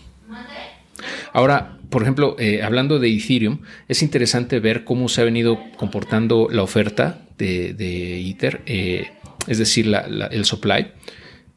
Ahora, 1.34 1.77
por 1.89 2.03
ejemplo, 2.03 2.36
eh, 2.39 2.63
hablando 2.63 2.99
de 2.99 3.13
Ethereum, 3.13 3.60
es 3.89 4.01
interesante 4.01 4.60
ver 4.60 4.84
cómo 4.86 5.10
se 5.10 5.21
ha 5.21 5.25
venido 5.25 5.60
comportando 5.75 6.47
la 6.49 6.63
oferta 6.63 7.23
de, 7.38 8.30
Ether, 8.30 8.62
eh, 8.65 9.12
es 9.48 9.58
decir, 9.58 9.93
el 10.32 10.46
supply 10.46 10.88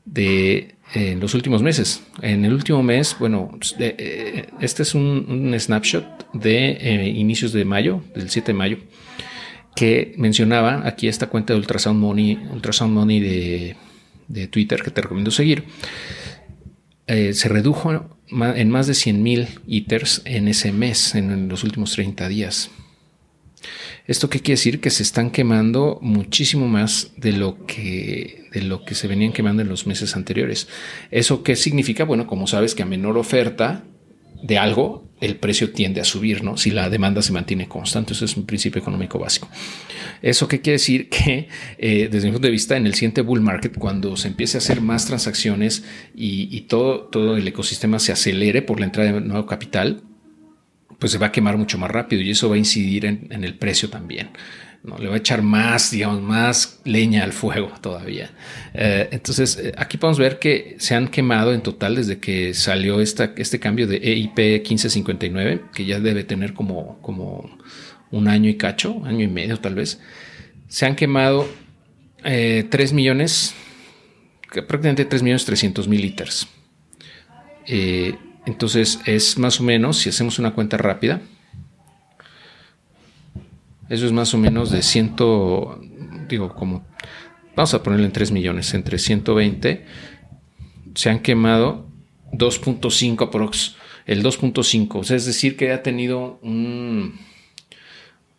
de 0.05 0.75
en 0.95 1.19
los 1.19 1.35
últimos 1.35 1.63
meses. 1.63 2.03
En 2.23 2.45
el 2.45 2.53
último 2.53 2.83
mes, 2.83 3.17
bueno, 3.19 3.59
eh, 3.79 4.47
este 4.61 4.83
es 4.83 4.95
un, 4.95 5.55
snapshot 5.59 6.33
de 6.33 6.69
eh, 6.69 7.09
inicios 7.09 7.53
de 7.53 7.65
mayo, 7.65 8.03
del 8.15 8.31
7 8.31 8.53
de 8.53 8.59
mayo, 8.59 8.79
que 9.75 10.15
mencionaba 10.17 10.87
aquí 10.87 11.09
esta 11.09 11.27
cuenta 11.27 11.53
de 11.53 11.59
Ultrasound 11.59 12.01
Money, 12.01 12.39
Ultrasound 12.53 12.95
Money 12.95 13.21
de, 13.21 13.77
de 14.29 14.47
Twitter 14.47 14.83
que 14.83 14.91
te 14.91 15.03
recomiendo 15.03 15.31
seguir. 15.31 15.65
Se 17.07 17.49
redujo 17.49 18.17
en 18.31 18.71
más 18.71 18.87
de 18.89 18.95
100 18.95 19.23
mil 19.23 19.47
ITERs 19.69 20.23
en 20.25 20.49
ese 20.49 20.73
mes, 20.73 21.15
en 21.15 21.49
los 21.49 21.63
últimos 21.63 21.93
30 21.93 22.27
días. 22.29 22.71
¿Esto 24.07 24.31
qué 24.31 24.41
quiere 24.41 24.59
decir? 24.59 24.81
Que 24.81 24.91
se 24.91 25.03
están 25.03 25.31
quemando 25.31 25.99
muchísimo 26.01 26.69
más 26.69 27.13
de 27.17 27.33
lo 27.33 27.67
que, 27.67 28.49
de 28.53 28.63
lo 28.63 28.85
que 28.85 28.95
se 28.95 29.09
venían 29.09 29.33
quemando 29.33 29.63
en 29.63 29.69
los 29.69 29.87
meses 29.87 30.15
anteriores. 30.17 30.69
¿Eso 31.11 31.43
qué 31.43 31.57
significa? 31.57 32.05
Bueno, 32.05 32.27
como 32.27 32.47
sabes 32.47 32.75
que 32.75 32.83
a 32.83 32.87
menor 32.87 33.19
oferta 33.19 33.85
de 34.43 34.59
algo, 34.59 35.07
el 35.21 35.37
precio 35.37 35.73
tiende 35.73 36.01
a 36.01 36.05
subir, 36.05 36.45
¿no? 36.45 36.57
Si 36.57 36.71
la 36.71 36.91
demanda 36.91 37.23
se 37.23 37.33
mantiene 37.33 37.69
constante. 37.69 38.13
Eso 38.13 38.25
es 38.25 38.37
un 38.37 38.47
principio 38.47 38.81
económico 38.81 39.19
básico. 39.19 39.49
¿Eso 40.23 40.47
qué 40.47 40.61
quiere 40.61 40.75
decir? 40.75 41.09
Que 41.17 41.49
eh, 41.79 42.09
desde 42.11 42.27
mi 42.27 42.33
punto 42.33 42.47
de 42.47 42.53
vista, 42.53 42.77
en 42.77 42.87
el 42.87 42.95
siguiente 42.95 43.23
bull 43.23 43.41
market, 43.41 43.77
cuando 43.77 44.17
se 44.17 44.29
empiece 44.29 44.57
a 44.57 44.59
hacer 44.59 44.81
más 44.81 45.07
transacciones 45.07 45.85
y, 46.15 46.55
y 46.55 46.63
todo, 46.63 47.07
todo 47.07 47.37
el 47.37 47.49
ecosistema 47.49 47.99
se 47.99 48.13
acelere 48.13 48.63
por 48.63 48.79
la 48.79 48.87
entrada 48.87 49.13
de 49.13 49.21
nuevo 49.21 49.47
capital, 49.47 50.03
pues 50.99 51.13
se 51.13 51.19
va 51.19 51.27
a 51.27 51.33
quemar 51.33 51.57
mucho 51.57 51.79
más 51.79 51.91
rápido 51.91 52.23
y 52.23 52.31
eso 52.31 52.49
va 52.49 52.55
a 52.55 52.59
incidir 52.59 53.05
en, 53.05 53.45
el 53.45 53.55
precio 53.55 53.91
también. 53.91 54.31
¿no? 54.83 54.99
Le 54.99 55.09
va 55.09 55.15
a 55.15 55.19
echar 55.19 55.43
más, 55.43 55.91
digamos, 55.91 56.23
más 56.23 56.81
leña 56.85 57.25
al 57.25 57.33
fuego 57.33 57.73
todavía. 57.81 58.31
Eh, 58.73 59.09
entonces, 59.11 59.59
eh, 59.59 59.73
aquí 59.77 59.99
podemos 59.99 60.19
ver 60.19 60.39
que 60.39 60.77
se 60.79 60.95
han 60.95 61.09
quemado 61.09 61.53
en 61.53 61.63
total 61.63 61.97
desde 61.97 62.19
que 62.19 62.55
salió 62.55 63.01
este 63.01 63.61
cambio 63.61 63.87
de 63.87 63.97
EIP 63.97 64.39
1559, 64.39 65.63
que 65.75 65.85
ya 65.85 65.99
debe 65.99 66.25
tener 66.25 66.55
como, 66.55 67.01
como 67.03 67.59
un 68.11 68.29
año 68.29 68.49
y 68.49 68.57
cacho, 68.57 69.03
año 69.05 69.25
y 69.25 69.29
medio 69.29 69.59
tal 69.59 69.75
vez. 69.75 70.01
Se 70.69 70.87
han 70.87 70.97
quemado 70.97 71.49
eh, 72.25 72.67
3 72.69 72.93
millones, 72.93 73.55
prácticamente 74.51 75.05
3 75.05 75.23
millones 75.23 75.45
300 75.45 75.89
mil 75.89 76.01
litros. 76.01 76.49
Eh, 77.67 78.15
entonces 78.47 79.01
es 79.07 79.39
más 79.39 79.61
o 79.61 79.65
menos, 79.65 79.99
si 79.99 80.09
hacemos 80.09 80.39
una 80.39 80.55
cuenta 80.55 80.77
rápida, 80.77 81.21
eso 83.89 84.07
es 84.07 84.13
más 84.13 84.33
o 84.35 84.39
menos 84.39 84.71
de 84.71 84.83
100, 84.83 85.15
digo, 86.29 86.55
como, 86.55 86.87
vamos 87.55 87.75
a 87.75 87.83
ponerlo 87.83 88.07
en 88.07 88.13
3 88.13 88.33
millones, 88.33 88.73
entre 88.75 88.99
120, 88.99 89.85
se 90.95 91.11
han 91.11 91.21
quemado 91.21 91.87
2.5 92.33 93.31
prox, 93.31 93.77
el 94.07 94.23
2.5, 94.23 95.01
o 95.01 95.05
sea, 95.05 95.17
es 95.17 95.27
decir, 95.27 95.57
que 95.57 95.73
ha 95.73 95.83
tenido 95.83 96.39
un, 96.43 97.19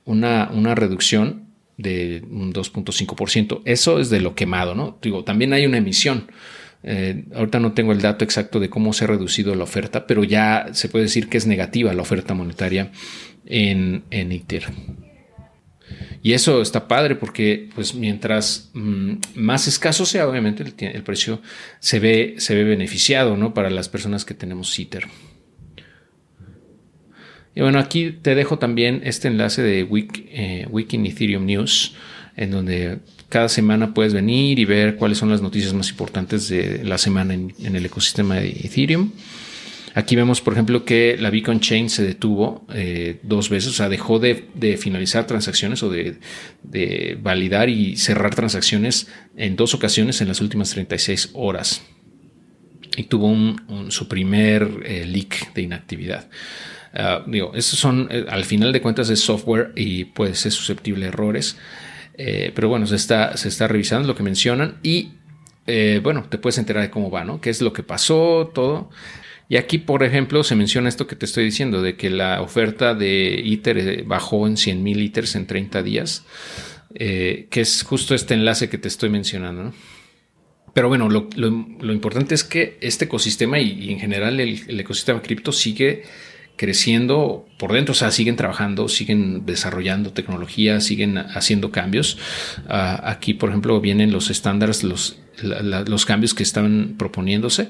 una, 0.06 0.50
una 0.54 0.74
reducción 0.74 1.48
de 1.78 2.24
un 2.30 2.54
2.5%. 2.54 3.62
Eso 3.66 4.00
es 4.00 4.10
de 4.10 4.20
lo 4.20 4.36
quemado, 4.36 4.76
¿no? 4.76 4.98
Digo, 5.02 5.24
también 5.24 5.54
hay 5.54 5.66
una 5.66 5.78
emisión. 5.78 6.32
Eh, 6.90 7.26
ahorita 7.36 7.60
no 7.60 7.74
tengo 7.74 7.92
el 7.92 8.02
dato 8.02 8.24
exacto 8.24 8.62
de 8.62 8.70
cómo 8.70 8.94
se 8.94 9.04
ha 9.04 9.08
reducido 9.08 9.54
la 9.56 9.66
oferta, 9.66 10.08
pero 10.08 10.24
ya 10.24 10.68
se 10.72 10.88
puede 10.88 11.04
decir 11.04 11.28
que 11.28 11.38
es 11.38 11.46
negativa 11.46 11.94
la 11.94 12.02
oferta 12.02 12.34
monetaria 12.34 12.92
en, 13.46 14.04
en 14.10 14.32
ITER. 14.32 14.64
Y 16.24 16.32
eso 16.32 16.62
está 16.62 16.88
padre 16.88 17.16
porque, 17.16 17.68
pues, 17.76 17.94
mientras 17.94 18.72
mm, 18.74 19.16
más 19.36 19.68
escaso 19.68 20.06
sea, 20.06 20.30
obviamente 20.30 20.64
el, 20.64 21.04
precio 21.04 21.42
se 21.82 22.00
ve, 22.00 22.36
se 22.38 22.56
ve 22.56 22.64
beneficiado, 22.64 23.36
¿no? 23.36 23.54
Para 23.54 23.70
las 23.70 23.90
personas 23.90 24.24
que 24.24 24.34
tenemos 24.34 24.80
ITER. 24.80 25.08
Y 27.54 27.60
bueno, 27.60 27.80
aquí 27.80 28.12
te 28.12 28.34
dejo 28.34 28.60
también 28.60 29.02
este 29.04 29.28
enlace 29.28 29.62
de 29.62 29.82
eh, 29.82 30.68
Wiki 30.70 30.98
Ethereum 31.06 31.46
News, 31.46 31.96
en 32.38 32.52
donde 32.52 33.00
cada 33.30 33.50
semana 33.50 33.94
puedes 33.94 34.14
venir 34.14 34.60
y 34.60 34.66
ver 34.66 34.96
cuáles 34.96 35.18
son 35.18 35.30
las 35.30 35.42
noticias 35.42 35.74
más 35.74 35.90
importantes 35.90 36.48
de 36.48 36.84
la 36.84 36.98
semana 36.98 37.34
en, 37.34 37.54
el 37.60 37.86
ecosistema 37.86 38.36
de 38.36 38.50
Ethereum. 38.50 39.12
Aquí 39.96 40.16
vemos, 40.16 40.42
por 40.42 40.54
ejemplo, 40.54 40.86
que 40.86 41.18
la 41.20 41.32
Beacon 41.32 41.60
Chain 41.60 41.90
se 41.90 42.06
detuvo 42.06 42.68
eh, 42.72 43.20
dos 43.24 43.50
veces, 43.50 43.72
o 43.72 43.74
sea, 43.74 43.90
dejó 43.90 44.20
de, 44.20 44.78
finalizar 44.80 45.26
transacciones 45.26 45.82
o 45.82 45.90
de, 45.90 47.18
validar 47.22 47.70
y 47.70 47.98
cerrar 47.98 48.36
transacciones 48.36 49.08
en 49.36 49.56
dos 49.56 49.74
ocasiones 49.74 50.22
en 50.22 50.28
las 50.28 50.40
últimas 50.40 50.70
36 50.70 51.32
horas. 51.34 51.82
Y 52.96 53.04
tuvo 53.04 53.36
su 53.90 54.08
primer 54.08 54.82
eh, 54.86 55.06
leak 55.06 55.54
de 55.54 55.64
inactividad. 55.64 56.30
Ah, 56.94 57.24
digo, 57.28 57.52
estos 57.56 57.80
son, 57.80 58.08
eh, 58.12 58.26
al 58.30 58.44
final 58.44 58.72
de 58.72 58.82
cuentas, 58.82 59.10
es 59.10 59.20
software 59.20 59.72
y 59.76 60.06
puede 60.06 60.36
ser 60.36 60.52
susceptible 60.52 61.06
a 61.06 61.10
errores. 61.10 61.58
Eh, 62.18 62.52
pero 62.56 62.68
bueno, 62.68 62.88
se 62.88 62.96
está, 62.96 63.38
se 63.38 63.48
está 63.48 63.68
revisando 63.68 64.08
lo 64.08 64.16
que 64.16 64.24
mencionan 64.24 64.80
y 64.82 65.12
eh, 65.68 66.00
bueno, 66.02 66.26
te 66.28 66.40
puedes 66.40 66.58
enterar 66.58 66.82
de 66.82 66.90
cómo 66.90 67.12
va, 67.12 67.24
¿no? 67.24 67.40
¿Qué 67.40 67.52
es 67.52 67.62
lo 67.62 67.74
que 67.74 67.84
pasó? 67.84 68.52
Todo. 68.54 68.90
Y 69.50 69.58
aquí, 69.58 69.78
por 69.78 70.04
ejemplo, 70.04 70.44
se 70.44 70.56
menciona 70.56 70.90
esto 70.90 71.08
que 71.08 71.16
te 71.16 71.26
estoy 71.26 71.46
diciendo, 71.46 71.82
de 71.82 71.96
que 71.96 72.10
la 72.10 72.42
oferta 72.42 72.96
de 72.96 73.42
ITER 73.46 73.78
eh, 73.78 74.04
bajó 74.06 74.48
en 74.48 74.58
100 74.58 74.84
mil 74.84 75.02
ITERs 75.02 75.36
en 75.36 75.46
30 75.46 75.84
días, 75.84 76.26
que 76.94 77.48
es 77.52 77.84
justo 77.84 78.16
este 78.16 78.34
enlace 78.34 78.70
que 78.70 78.78
te 78.78 78.88
estoy 78.88 79.10
mencionando. 79.10 79.74
Pero 80.74 80.90
bueno, 80.90 81.10
lo, 81.10 81.94
importante 81.94 82.34
es 82.34 82.44
que 82.44 82.78
este 82.82 83.06
ecosistema 83.06 83.60
y, 83.60 83.92
en 83.92 84.00
general 84.00 84.40
el, 84.40 84.64
el 84.68 84.80
ecosistema 84.80 85.22
cripto 85.22 85.52
sigue 85.52 86.04
creciendo 86.58 87.48
por 87.58 87.72
dentro, 87.72 87.94
o 87.94 87.96
sea, 87.96 88.12
siguen 88.12 88.36
trabajando, 88.36 88.90
siguen 88.90 89.46
desarrollando 89.46 90.12
tecnología, 90.12 90.82
siguen 90.82 91.18
haciendo 91.18 91.72
cambios. 91.72 92.18
Ah, 92.68 93.02
aquí, 93.06 93.34
por 93.34 93.50
ejemplo, 93.50 93.80
vienen 93.80 94.12
los 94.12 94.30
estándares, 94.30 94.84
los, 94.84 95.20
los 95.42 96.06
cambios 96.06 96.34
que 96.34 96.44
están 96.44 96.96
proponiéndose 96.98 97.70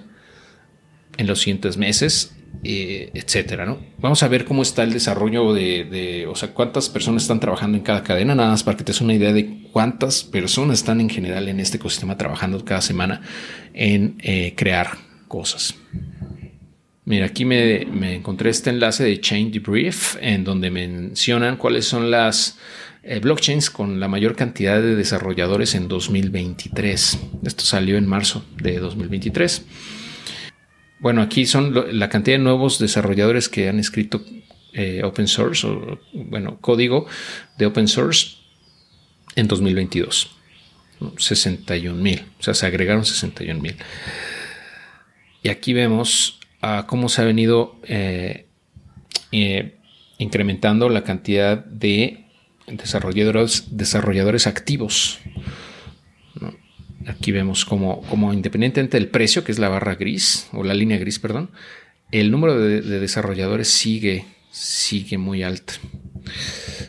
en 1.18 1.28
los 1.28 1.40
siguientes 1.42 1.78
meses, 1.78 2.34
eh, 2.64 3.12
etcétera. 3.14 3.66
¿no? 3.66 3.80
Vamos 4.00 4.24
a 4.24 4.28
ver 4.30 4.46
cómo 4.46 4.62
está 4.62 4.84
el 4.84 4.94
desarrollo 4.94 5.54
de, 5.54 6.26
o 6.30 6.36
sea, 6.36 6.54
cuántas 6.54 6.90
personas 6.90 7.24
están 7.24 7.40
trabajando 7.40 7.78
en 7.78 7.84
cada 7.84 8.04
cadena, 8.04 8.36
nada 8.36 8.52
más 8.52 8.64
para 8.64 8.78
que 8.78 8.84
te 8.84 8.94
des 8.94 9.02
una 9.02 9.14
idea 9.14 9.34
de 9.34 9.68
cuántas 9.74 10.24
personas 10.24 10.80
están 10.80 11.02
en 11.02 11.10
general 11.10 11.50
en 11.50 11.60
este 11.60 11.78
ecosistema 11.78 12.18
trabajando 12.18 12.64
cada 12.64 12.82
semana 12.82 13.22
en 13.74 14.16
eh, 14.20 14.54
crear 14.56 14.98
cosas. 15.28 15.76
Mira, 17.08 17.28
aquí 17.28 17.46
me, 17.46 18.16
encontré 18.16 18.50
este 18.50 18.70
enlace 18.70 19.06
de 19.06 19.22
Chain 19.22 19.50
Debrief 19.50 20.18
en 20.20 20.44
donde 20.44 20.70
mencionan 20.70 21.56
cuáles 21.56 21.86
son 21.86 22.12
las 22.12 22.58
eh, 23.02 23.22
blockchains 23.22 23.70
con 23.70 24.02
la 24.02 24.10
mayor 24.10 24.36
cantidad 24.36 24.82
de 24.82 24.94
desarrolladores 24.94 25.74
en 25.76 25.88
2023. 25.88 27.20
Esto 27.46 27.64
salió 27.64 27.96
en 27.98 28.06
marzo 28.06 28.44
de 28.62 28.80
2023. 28.80 29.66
Bueno, 31.00 31.22
aquí 31.22 31.46
son 31.46 31.98
la 31.98 32.10
cantidad 32.10 32.40
de 32.40 32.44
nuevos 32.44 32.78
desarrolladores 32.78 33.48
que 33.48 33.70
han 33.70 33.80
escrito 33.80 34.26
eh, 34.74 35.02
open 35.06 35.30
source 35.30 35.66
o, 35.66 36.02
bueno, 36.12 36.60
código 36.60 37.08
de 37.58 37.68
open 37.68 37.88
source 37.88 38.36
en 39.38 39.48
2022. 39.48 40.30
61 41.16 42.04
mil, 42.04 42.26
o 42.38 42.44
sea, 42.44 42.54
se 42.54 42.66
agregaron 42.66 43.06
61 43.06 43.62
mil. 43.62 43.78
Y 45.42 45.48
aquí 45.48 45.72
vemos 45.72 46.38
cómo 46.88 47.10
se 47.10 47.22
ha 47.22 47.26
venido 47.26 47.80
eh, 47.84 48.48
eh, 49.32 49.78
incrementando 50.18 50.90
la 50.90 51.04
cantidad 51.04 51.64
de 51.64 52.26
desarrolladores, 52.68 54.48
activos. 54.48 55.20
Aquí 57.08 57.32
vemos 57.32 57.64
como, 57.64 58.02
como 58.04 58.34
independientemente 58.34 58.98
del 58.98 59.08
precio, 59.08 59.44
que 59.44 59.52
es 59.52 59.60
la 59.60 59.70
barra 59.70 59.96
gris, 59.96 60.50
o 60.52 60.64
la 60.64 60.74
línea 60.74 60.98
gris, 60.98 61.20
perdón, 61.20 61.52
el 62.12 62.32
número 62.32 62.60
de, 62.60 62.82
desarrolladores 62.82 63.70
sigue, 63.70 64.26
sigue 64.52 65.18
muy 65.18 65.44
alto. 65.44 65.74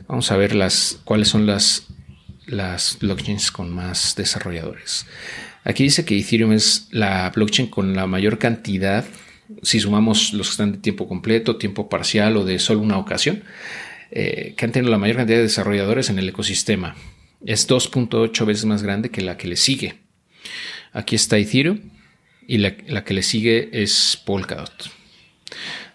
Vamos 0.08 0.30
a 0.32 0.36
ver 0.36 0.54
las, 0.54 1.00
cuáles 1.04 1.28
son 1.28 1.46
las, 1.46 1.86
las 2.46 2.98
blockchains 3.00 3.52
con 3.52 3.70
más 3.70 4.14
desarrolladores. 4.16 5.06
Aquí 5.64 5.84
dice 5.84 6.04
que 6.04 6.18
Ethereum 6.18 6.52
es 6.52 6.88
la 6.90 7.30
blockchain 7.34 7.68
con 7.68 7.94
la 7.94 8.06
mayor 8.06 8.38
cantidad, 8.38 9.04
si 9.62 9.80
sumamos 9.80 10.32
los 10.32 10.48
que 10.48 10.52
están 10.52 10.72
de 10.72 10.78
tiempo 10.78 11.08
completo, 11.08 11.56
tiempo 11.56 11.88
parcial 11.88 12.36
o 12.36 12.44
de 12.44 12.58
solo 12.58 12.80
una 12.80 12.98
ocasión, 12.98 13.44
eh, 14.10 14.54
que 14.56 14.64
han 14.64 14.72
tenido 14.72 14.90
la 14.90 14.98
mayor 14.98 15.16
cantidad 15.16 15.38
de 15.38 15.44
desarrolladores 15.44 16.10
en 16.10 16.18
el 16.18 16.28
ecosistema. 16.28 16.96
Es 17.44 17.68
2.8 17.68 18.46
veces 18.46 18.64
más 18.64 18.82
grande 18.82 19.10
que 19.10 19.20
la 19.20 19.36
que 19.36 19.48
le 19.48 19.56
sigue. 19.56 19.96
Aquí 20.92 21.14
está 21.14 21.38
Ethereum 21.38 21.80
y 22.46 22.58
la, 22.58 23.04
que 23.04 23.14
le 23.14 23.22
sigue 23.22 23.68
es 23.72 24.20
Polkadot. 24.24 24.90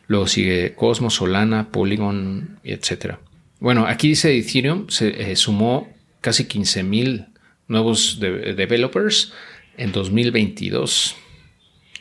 Luego 0.08 0.28
sigue 0.28 0.76
Cosmos, 0.76 1.16
Solana, 1.16 1.72
Polygon, 1.72 2.60
etc. 2.63 3.16
Bueno, 3.60 3.88
aquí 3.88 4.10
dice 4.10 4.38
Ethereum 4.38 4.89
se 4.89 5.32
eh, 5.32 5.36
sumó 5.36 5.92
casi 6.22 6.44
15.000 6.46 7.28
nuevos 7.68 8.20
developers 8.20 9.34
en 9.78 9.92
2022. 9.92 11.16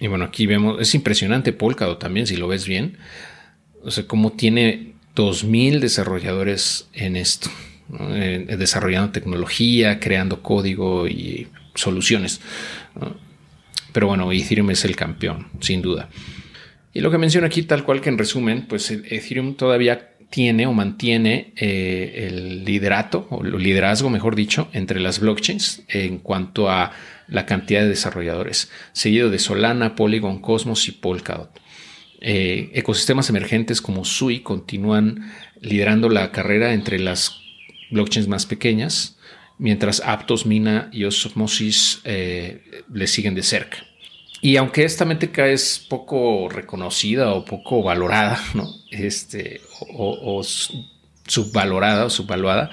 Y 0.03 0.09
bueno, 0.09 0.25
aquí 0.25 0.47
vemos, 0.47 0.81
es 0.81 0.97
impresionante 0.97 1.53
Polkadot 1.53 1.97
también, 1.97 2.27
si 2.27 2.35
lo 2.35 2.49
ves 2.49 2.67
bien. 2.67 2.97
O 3.85 3.93
sea, 3.93 4.05
cómo 4.05 4.33
tiene 4.33 4.95
2.000 5.15 5.79
desarrolladores 5.79 6.89
en 6.93 7.15
esto, 7.15 7.49
desarrollando 7.89 9.13
tecnología, 9.13 10.01
creando 10.01 10.43
código 10.43 11.07
y 11.07 11.47
soluciones. 11.77 12.41
Pero 13.93 14.09
bueno, 14.09 14.33
Ethereum 14.33 14.71
es 14.71 14.85
el 14.85 14.97
campeón, 14.97 15.47
sin 15.61 15.83
duda. 15.83 16.09
Y 16.93 17.01
lo 17.01 17.13
que 17.13 17.19
menciono 17.19 17.47
aquí, 17.47 17.63
tal 17.63 17.85
cual 17.85 18.01
que 18.01 18.09
en 18.09 18.19
resumen, 18.19 18.67
pues 18.67 18.91
Ethereum 18.91 19.55
todavía 19.55 20.15
tiene 20.31 20.67
o 20.67 20.73
mantiene 20.73 21.53
eh, 21.55 22.27
el 22.27 22.65
liderato, 22.65 23.29
o 23.31 23.45
el 23.45 23.57
liderazgo, 23.63 24.11
mejor 24.11 24.35
dicho, 24.35 24.69
entre 24.73 24.99
las 24.99 25.21
blockchains 25.21 25.85
en 25.87 26.19
cuanto 26.19 26.69
a 26.69 26.91
la 27.33 27.47
cantidad 27.47 27.81
de 27.81 27.89
desarrolladores, 27.89 28.71
seguido 28.93 29.31
de 29.31 29.39
Solana, 29.39 29.97
Polygon, 29.97 30.41
Cosmos 30.41 30.87
y 30.89 30.93
Polkadot. 30.93 31.61
Eh, 32.21 32.71
ecosistemas 32.75 33.29
emergentes 33.31 33.81
como 33.81 34.05
Sui 34.05 34.41
continúan 34.41 35.33
liderando 35.61 36.09
la 36.09 36.31
carrera 36.31 36.73
entre 36.75 36.99
las 36.99 37.41
blockchains 37.91 38.29
más 38.29 38.47
pequeñas, 38.47 39.19
mientras 39.59 40.03
Aptos, 40.05 40.47
Mina 40.47 40.89
y 40.93 41.05
Osmosis 41.05 42.01
eh, 42.05 42.63
le 42.93 43.07
siguen 43.07 43.35
de 43.35 43.43
cerca. 43.43 43.79
Y 44.41 44.57
aunque 44.57 44.85
esta 44.85 45.05
métrica 45.05 45.47
es 45.47 45.87
poco 45.89 46.49
reconocida 46.49 47.33
o 47.33 47.45
poco 47.45 47.83
valorada, 47.83 48.41
¿no? 48.55 48.69
Este, 48.91 49.61
o, 49.97 50.43
subvalorada 51.25 52.07
o 52.07 52.11
subvaluada, 52.11 52.71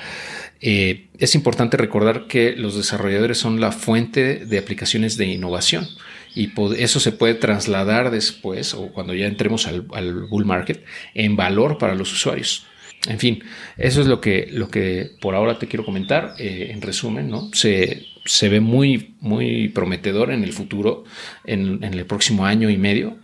eh, 0.62 1.08
es 1.18 1.36
importante 1.36 1.78
recordar 1.78 2.28
que 2.28 2.56
los 2.56 2.76
desarrolladores 2.76 3.38
son 3.38 3.62
la 3.62 3.72
fuente 3.72 4.46
de 4.46 4.58
aplicaciones 4.58 5.18
de 5.18 5.28
innovación 5.28 5.88
y 6.36 6.52
eso 6.78 7.00
se 7.00 7.12
puede 7.12 7.36
trasladar 7.36 8.12
después 8.12 8.74
o 8.74 8.88
cuando 8.92 9.14
ya 9.14 9.26
entremos 9.26 9.68
al, 9.68 9.82
bull 9.82 10.46
market 10.46 10.84
en 11.14 11.36
valor 11.36 11.78
para 11.78 11.96
los 11.96 12.12
usuarios. 12.12 12.66
En 13.08 13.18
fin, 13.18 13.44
eso 13.78 14.02
es 14.02 14.08
lo 14.08 14.20
que, 14.20 14.50
lo 14.52 14.70
que 14.70 15.12
por 15.22 15.34
ahora 15.34 15.58
te 15.58 15.68
quiero 15.68 15.86
comentar. 15.86 16.36
Eh, 16.38 16.72
en 16.72 16.82
resumen, 16.82 17.30
¿no? 17.30 17.50
Se, 17.54 18.06
se, 18.26 18.50
ve 18.50 18.60
muy, 18.60 19.16
muy 19.22 19.70
prometedor 19.70 20.32
en 20.32 20.44
el 20.44 20.52
futuro, 20.52 21.06
en, 21.46 21.82
en 21.82 21.94
el 21.94 22.06
próximo 22.06 22.46
año 22.46 22.70
y 22.70 22.78
medio. 22.78 23.18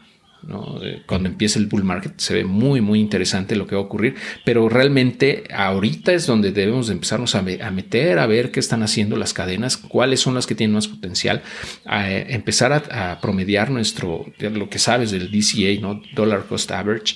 Eh, 0.84 1.02
cuando 1.08 1.28
empiece 1.28 1.58
el 1.58 1.66
bull 1.66 1.84
market 1.84 2.20
se 2.20 2.36
ve 2.36 2.46
muy, 2.46 2.80
muy 2.80 3.00
interesante 3.00 3.56
lo 3.56 3.66
que 3.66 3.76
va 3.76 3.82
a 3.82 3.86
ocurrir, 3.86 4.16
pero 4.44 4.70
realmente 4.70 5.44
ahorita 5.52 6.14
es 6.14 6.28
donde 6.28 6.52
debemos 6.52 6.88
de 6.88 6.94
empezarnos 6.94 7.34
a, 7.34 7.42
meter, 7.42 8.20
a 8.20 8.28
ver 8.28 8.52
qué 8.52 8.60
están 8.60 8.84
haciendo 8.84 9.18
las 9.18 9.34
cadenas, 9.34 9.78
cuáles 9.78 10.20
son 10.20 10.36
las 10.36 10.46
que 10.46 10.54
tienen 10.54 10.76
más 10.76 10.88
potencial, 10.88 11.42
a, 11.86 12.12
eh, 12.12 12.28
empezar 12.30 12.74
a, 12.74 13.20
promediar 13.22 13.72
nuestro, 13.72 14.26
lo 14.40 14.70
que 14.70 14.78
sabes 14.78 15.10
del 15.12 15.32
DCA, 15.32 15.82
¿no? 15.82 16.02
Dollar 16.14 16.46
Cost 16.46 16.70
Average, 16.72 17.16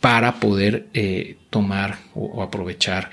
para 0.00 0.40
poder 0.40 0.88
eh, 0.92 1.36
tomar 1.48 1.98
o, 2.14 2.42
aprovechar 2.42 3.10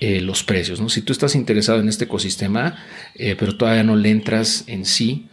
los 0.00 0.44
precios. 0.44 0.82
¿no? 0.82 0.90
Si 0.90 1.00
tú 1.00 1.14
estás 1.14 1.34
interesado 1.34 1.80
en 1.80 1.88
este 1.88 2.04
ecosistema, 2.04 2.76
pero 3.16 3.56
todavía 3.56 3.84
no 3.84 3.96
le 3.96 4.10
entras 4.10 4.64
en 4.66 4.84
sí, 4.84 5.28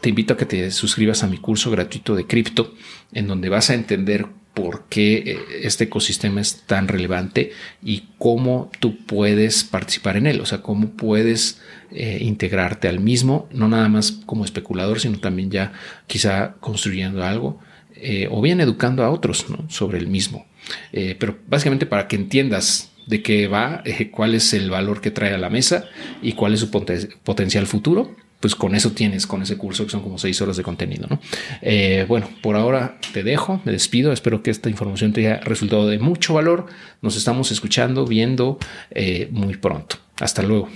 te 0.00 0.08
invito 0.08 0.34
a 0.34 0.36
que 0.36 0.46
te 0.46 0.70
suscribas 0.70 1.22
a 1.22 1.26
mi 1.26 1.38
curso 1.38 1.70
gratuito 1.70 2.14
de 2.14 2.26
cripto, 2.26 2.74
en 3.12 3.26
donde 3.26 3.48
vas 3.48 3.70
a 3.70 3.74
entender 3.74 4.26
por 4.54 4.84
qué 4.88 5.16
eh, 5.16 5.38
este 5.62 5.84
ecosistema 5.84 6.40
es 6.40 6.62
tan 6.62 6.88
relevante 6.88 7.52
y 7.82 8.04
cómo 8.18 8.70
tú 8.78 8.96
puedes 9.04 9.64
participar 9.64 10.16
en 10.16 10.26
él, 10.26 10.40
o 10.40 10.46
sea, 10.46 10.62
cómo 10.62 10.90
puedes 10.90 11.60
eh, 11.90 12.18
integrarte 12.20 12.88
al 12.88 13.00
mismo, 13.00 13.48
no 13.52 13.68
nada 13.68 13.88
más 13.88 14.12
como 14.12 14.44
especulador, 14.44 15.00
sino 15.00 15.18
también 15.18 15.50
ya 15.50 15.72
quizá 16.06 16.54
construyendo 16.60 17.24
algo 17.24 17.58
eh, 17.96 18.28
o 18.30 18.40
bien 18.40 18.60
educando 18.60 19.02
a 19.04 19.10
otros 19.10 19.44
sobre 19.68 19.98
el 19.98 20.06
mismo. 20.06 20.46
pero 20.92 21.36
básicamente 21.48 21.84
para 21.84 22.08
que 22.08 22.16
entiendas 22.16 22.90
de 23.06 23.22
qué 23.22 23.48
va, 23.48 23.82
cuál 24.12 24.34
es 24.34 24.54
el 24.54 24.70
valor 24.70 25.00
que 25.00 25.10
trae 25.10 25.34
a 25.34 25.38
la 25.38 25.50
mesa 25.50 25.84
y 26.22 26.32
cuál 26.32 26.54
es 26.54 26.60
su 26.60 26.70
potencial 26.70 27.66
futuro 27.66 28.16
pues 28.44 28.54
con 28.54 28.74
eso 28.74 28.92
tienes, 28.92 29.26
con 29.26 29.40
ese 29.40 29.56
curso 29.56 29.86
que 29.86 29.90
son 29.90 30.02
como 30.02 30.18
seis 30.18 30.38
horas 30.42 30.58
de 30.58 30.62
contenido. 30.62 31.06
¿no? 31.08 31.18
Eh, 31.62 32.04
bueno, 32.06 32.28
por 32.42 32.56
ahora 32.56 32.98
te 33.14 33.22
dejo, 33.22 33.62
me 33.64 33.72
despido. 33.72 34.12
Espero 34.12 34.42
que 34.42 34.50
esta 34.50 34.68
información 34.68 35.14
te 35.14 35.26
haya 35.26 35.40
resultado 35.40 35.86
de 35.88 35.98
mucho 35.98 36.34
valor. 36.34 36.66
Nos 37.00 37.16
estamos 37.16 37.50
escuchando, 37.52 38.04
viendo 38.04 38.58
eh, 38.90 39.30
muy 39.32 39.56
pronto. 39.56 39.96
Hasta 40.20 40.42
luego. 40.42 40.68